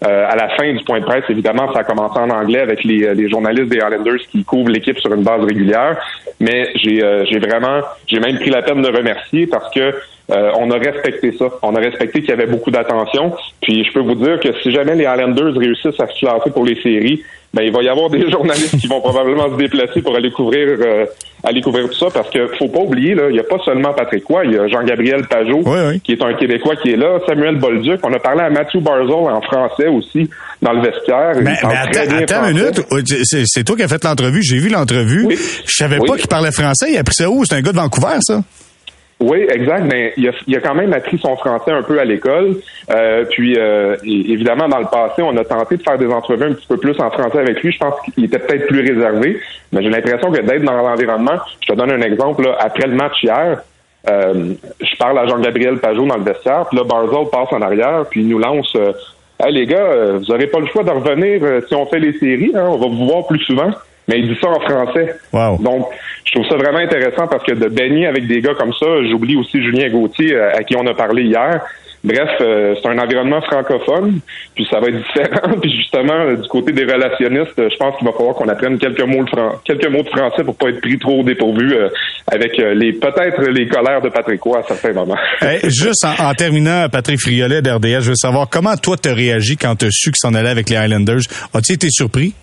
[0.05, 2.83] Euh, à la fin du point de presse, évidemment, ça a commencé en anglais avec
[2.85, 5.97] les, euh, les journalistes des Islanders qui couvrent l'équipe sur une base régulière.
[6.39, 9.93] Mais j'ai euh, vraiment, j'ai même pris la peine de remercier parce que
[10.31, 11.45] euh, on a respecté ça.
[11.63, 13.33] On a respecté qu'il y avait beaucoup d'attention.
[13.61, 16.65] Puis je peux vous dire que si jamais les Islanders réussissent à se classer pour
[16.65, 20.15] les séries, ben il va y avoir des journalistes qui vont probablement se déplacer pour
[20.15, 21.05] aller couvrir euh,
[21.43, 23.91] aller couvrir tout ça parce que faut pas oublier là, il y a pas seulement
[23.93, 25.63] Patrick Roy, il y a Jean-Gabriel Pajot
[26.03, 29.09] qui est un Québécois qui est là, Samuel Bolduc, on a parlé à Matthew Barzell
[29.33, 30.29] en français aussi
[30.61, 31.31] dans le vestiaire.
[31.37, 32.81] Mais, mais attends, attends une minute.
[32.91, 34.43] Oh, C'est toi qui as fait l'entrevue.
[34.43, 35.27] J'ai vu l'entrevue.
[35.31, 36.07] Je savais Oui.
[36.07, 36.87] pas qu'il parlait français.
[36.91, 37.45] Il a pris ça où?
[37.45, 38.41] C'est un gars de Vancouver, ça?
[39.19, 39.83] Oui, exact.
[39.91, 42.55] Mais il a, il a quand même appris son français un peu à l'école.
[42.89, 46.53] Euh, puis, euh, évidemment, dans le passé, on a tenté de faire des entrevues un
[46.53, 47.71] petit peu plus en français avec lui.
[47.71, 49.39] Je pense qu'il était peut-être plus réservé.
[49.73, 52.43] Mais j'ai l'impression que d'être dans l'environnement, je te donne un exemple.
[52.43, 52.55] là.
[52.59, 53.61] après le match hier,
[54.09, 56.65] euh, je parle à Jean-Gabriel Pajot dans le vestiaire.
[56.69, 58.73] Puis là, Barzell passe en arrière, puis il nous lance...
[58.75, 58.93] Euh,
[59.41, 61.99] Hey, les gars, euh, vous n'aurez pas le choix de revenir euh, si on fait
[61.99, 62.51] les séries.
[62.53, 62.65] hein.
[62.71, 63.71] on va vous voir plus souvent.
[64.09, 65.15] Mais il dit ça en français.
[65.59, 65.85] Donc,
[66.25, 69.35] je trouve ça vraiment intéressant parce que de baigner avec des gars comme ça, j'oublie
[69.37, 71.61] aussi Julien Gauthier euh, à qui on a parlé hier.
[72.01, 74.19] Bref, euh, c'est un environnement francophone,
[74.55, 75.59] puis ça va être différent.
[75.61, 78.77] puis justement, euh, du côté des relationnistes, euh, je pense qu'il va falloir qu'on apprenne
[78.77, 81.89] quelques mots, fran- quelques mots de français pour pas être pris trop au dépourvu euh,
[82.31, 85.17] avec les peut-être les colères de Patrick Roy à certains moments.
[85.41, 89.57] Hey, juste en, en terminant, Patrick Friolet d'RDS, je veux savoir comment toi t'as réagi
[89.57, 91.21] quand t'as su qu'ils s'en allaient avec les Highlanders.
[91.53, 92.33] As-tu été surpris?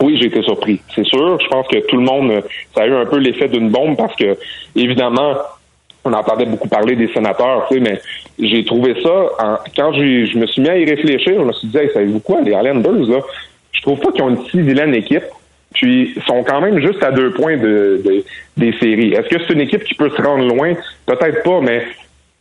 [0.00, 1.40] Oui, j'ai été surpris, c'est sûr.
[1.40, 2.40] Je pense que tout le monde, euh,
[2.74, 4.36] ça a eu un peu l'effet d'une bombe parce que,
[4.76, 5.34] évidemment,
[6.04, 8.00] on entendait beaucoup parler des sénateurs, tu sais, mais
[8.38, 11.68] j'ai trouvé ça, en- quand je me suis mis à y réfléchir, je me suis
[11.68, 13.20] dit, hey, savez-vous quoi, les Highlanders, là,
[13.72, 15.24] je trouve pas qu'ils ont une si vilaine équipe.
[15.74, 18.24] Puis, ils sont quand même juste à deux points de, de-
[18.56, 19.12] des séries.
[19.12, 20.74] Est-ce que c'est une équipe qui peut se rendre loin?
[21.06, 21.82] Peut-être pas, mais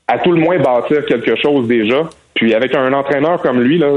[0.08, 2.10] à tout le moins bâtir quelque chose déjà.
[2.34, 3.90] Puis avec un entraîneur comme lui, là,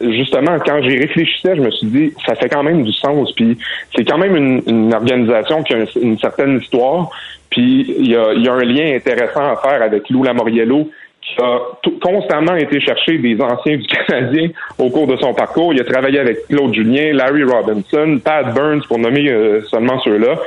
[0.00, 3.30] justement, quand j'y réfléchissais, je me suis dit, ça fait quand même du sens.
[3.32, 3.58] Puis
[3.94, 7.10] c'est quand même une, une organisation qui a une, certaine histoire.
[7.50, 10.88] Puis il y a, y a, un lien intéressant à faire avec Lou Lamoriello,
[11.20, 11.58] qui a
[12.00, 15.74] constamment été chercher des anciens du Canadien au cours de son parcours.
[15.74, 20.38] Il a travaillé avec Claude Julien, Larry Robinson, Pat Burns, pour nommer euh, seulement ceux-là.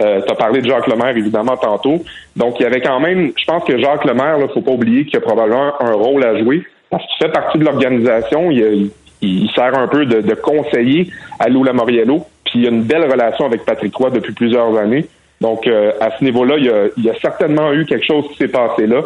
[0.00, 2.02] Euh, tu as parlé de Jacques Lemaire, évidemment, tantôt.
[2.36, 5.04] Donc, il y avait quand même, je pense que Jacques Lemaire, il faut pas oublier
[5.04, 8.50] qu'il a probablement un rôle à jouer parce qu'il fait partie de l'organisation.
[8.50, 8.90] Il,
[9.20, 12.26] il, sert un peu de, conseiller à Lou Lamoriello.
[12.44, 15.06] Puis il a une belle relation avec Patrick Roy depuis plusieurs années.
[15.40, 18.26] Donc, euh, à ce niveau-là, il y, a, il y, a, certainement eu quelque chose
[18.28, 19.02] qui s'est passé là.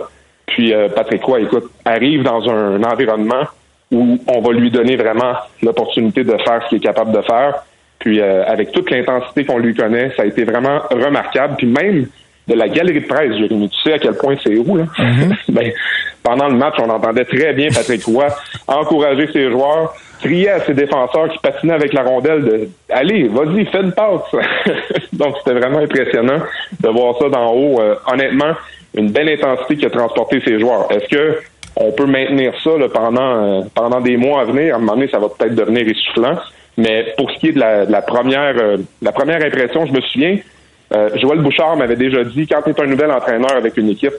[0.47, 3.45] Puis euh, Patrick Roy, écoute, arrive dans un environnement
[3.91, 7.65] où on va lui donner vraiment l'opportunité de faire ce qu'il est capable de faire.
[8.03, 11.55] Puis euh, avec toute l'intensité qu'on lui connaît, ça a été vraiment remarquable.
[11.57, 12.07] Puis même
[12.49, 14.85] de la galerie de presse, Jérémy, tu sais à quel point c'est où, là?
[14.99, 15.37] Mm-hmm.
[15.51, 15.73] ben,
[16.25, 18.27] pendant le match, on entendait très bien Patrick Roy
[18.67, 23.67] encourager ses joueurs, crier à ses défenseurs qui patinaient avec la rondelle de Allez, vas-y,
[23.67, 24.21] fais une passe.
[25.13, 26.41] Donc c'était vraiment impressionnant
[26.81, 27.81] de voir ça d'en haut.
[27.81, 28.55] Euh, honnêtement,
[28.97, 30.89] une belle intensité qui a transporté ses joueurs.
[30.91, 31.39] Est-ce que
[31.77, 34.75] on peut maintenir ça pendant euh, pendant des mois à venir?
[34.75, 36.39] À un moment donné, ça va peut-être devenir essoufflant.
[36.77, 40.39] Mais pour ce qui est de la, première euh, la première impression, je me souviens,
[40.95, 44.15] euh, Joël Bouchard m'avait déjà dit quand tu es un nouvel entraîneur avec une équipe,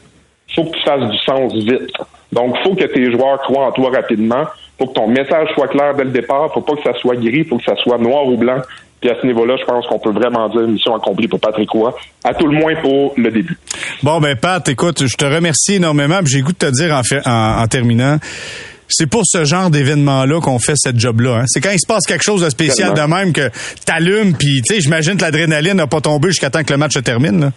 [0.55, 1.91] faut que tu fasses du sens vite.
[2.31, 4.43] Donc, faut que tes joueurs croient en toi rapidement.
[4.77, 6.51] Faut que ton message soit clair dès le départ.
[6.53, 7.43] Faut pas que ça soit gris.
[7.45, 8.61] Faut que ça soit noir ou blanc.
[9.03, 11.93] Puis à ce niveau-là, je pense qu'on peut vraiment dire mission accomplie pour Patrick Roy,
[12.23, 13.57] à tout le moins pour le début.
[14.01, 16.19] Bon, ben Pat, écoute, je te remercie énormément.
[16.23, 18.15] J'ai goût de te dire en, fait, en, terminant,
[18.95, 21.39] c'est pour ce genre d'événement-là qu'on fait cette job-là.
[21.39, 21.43] Hein.
[21.47, 23.49] C'est quand il se passe quelque chose de spécial de même que
[23.85, 26.93] t'allumes, puis tu sais, j'imagine que l'adrénaline n'a pas tombé jusqu'à temps que le match
[26.93, 27.41] se termine.
[27.41, 27.51] Là.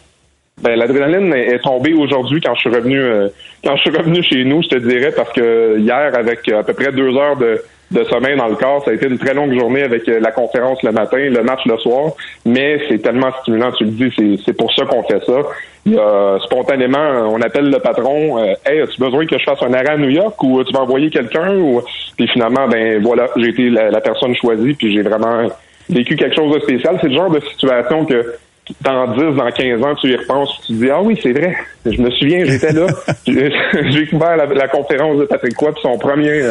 [0.62, 3.28] Ben l'adrénaline est tombée aujourd'hui quand je suis revenu euh,
[3.62, 6.72] quand je suis revenu chez nous, je te dirais, parce que hier, avec à peu
[6.72, 7.61] près deux heures de,
[7.91, 8.84] de sommeil dans le corps.
[8.84, 11.61] Ça a été une très longue journée avec euh, la conférence le matin, le match
[11.66, 12.12] le soir,
[12.45, 15.43] mais c'est tellement stimulant, tu le dis, c'est pour ça qu'on fait ça.
[15.84, 19.62] Il y a, spontanément, on appelle le patron, euh, Hey, as-tu besoin que je fasse
[19.62, 21.57] un arrêt à New York ou tu vas envoyer quelqu'un?
[21.57, 21.80] Ou...
[22.16, 25.47] Puis finalement, ben voilà, j'ai été la, personne choisie, puis j'ai vraiment
[25.89, 26.99] vécu quelque chose de spécial.
[27.01, 28.34] C'est le genre de situation que
[28.80, 31.55] dans 10, dans 15 ans, tu y repenses, tu te dis, ah oui, c'est vrai,
[31.84, 32.87] je me souviens, j'étais là.
[33.26, 36.51] j'ai couvert la, conférence de Patrick Roy, puis son premier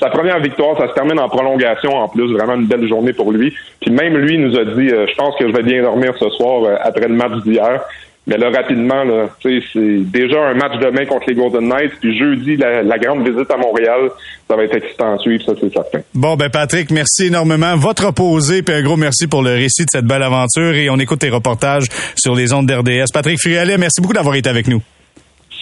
[0.00, 3.30] sa première victoire, ça se termine en prolongation en plus, vraiment une belle journée pour
[3.32, 3.54] lui.
[3.80, 6.28] Puis même lui nous a dit, euh, je pense que je vais bien dormir ce
[6.30, 7.82] soir euh, après le match d'hier.
[8.26, 12.56] Mais là, rapidement, là, c'est déjà un match demain contre les Golden Knights, puis jeudi,
[12.56, 14.10] la, grande visite à Montréal,
[14.46, 16.00] ça va être excitant à suivre, ça c'est certain.
[16.14, 17.74] Bon, ben Patrick, merci énormément.
[17.76, 20.96] Votre opposé, puis un gros merci pour le récit de cette belle aventure, et on
[20.98, 23.10] écoute tes reportages sur les ondes d'RDS.
[23.12, 24.82] Patrick Friolet, merci beaucoup d'avoir été avec nous.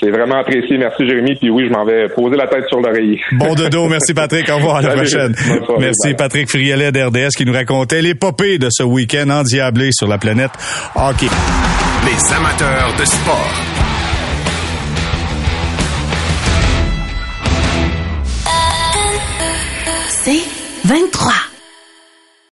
[0.01, 0.79] C'est vraiment apprécié.
[0.79, 1.35] Merci, Jérémy.
[1.37, 3.21] Puis oui, je m'en vais poser la tête sur l'oreiller.
[3.33, 3.89] Bon dodo.
[3.89, 4.49] Merci, Patrick.
[4.51, 4.77] Au revoir.
[4.77, 5.35] À la prochaine.
[5.79, 10.51] Merci, Patrick Friolet d'RDS qui nous racontait l'épopée de ce week-end endiablé sur la planète
[10.95, 11.27] hockey.
[12.05, 13.55] Les amateurs de sport.
[20.25, 20.43] C'est
[20.85, 21.48] 23.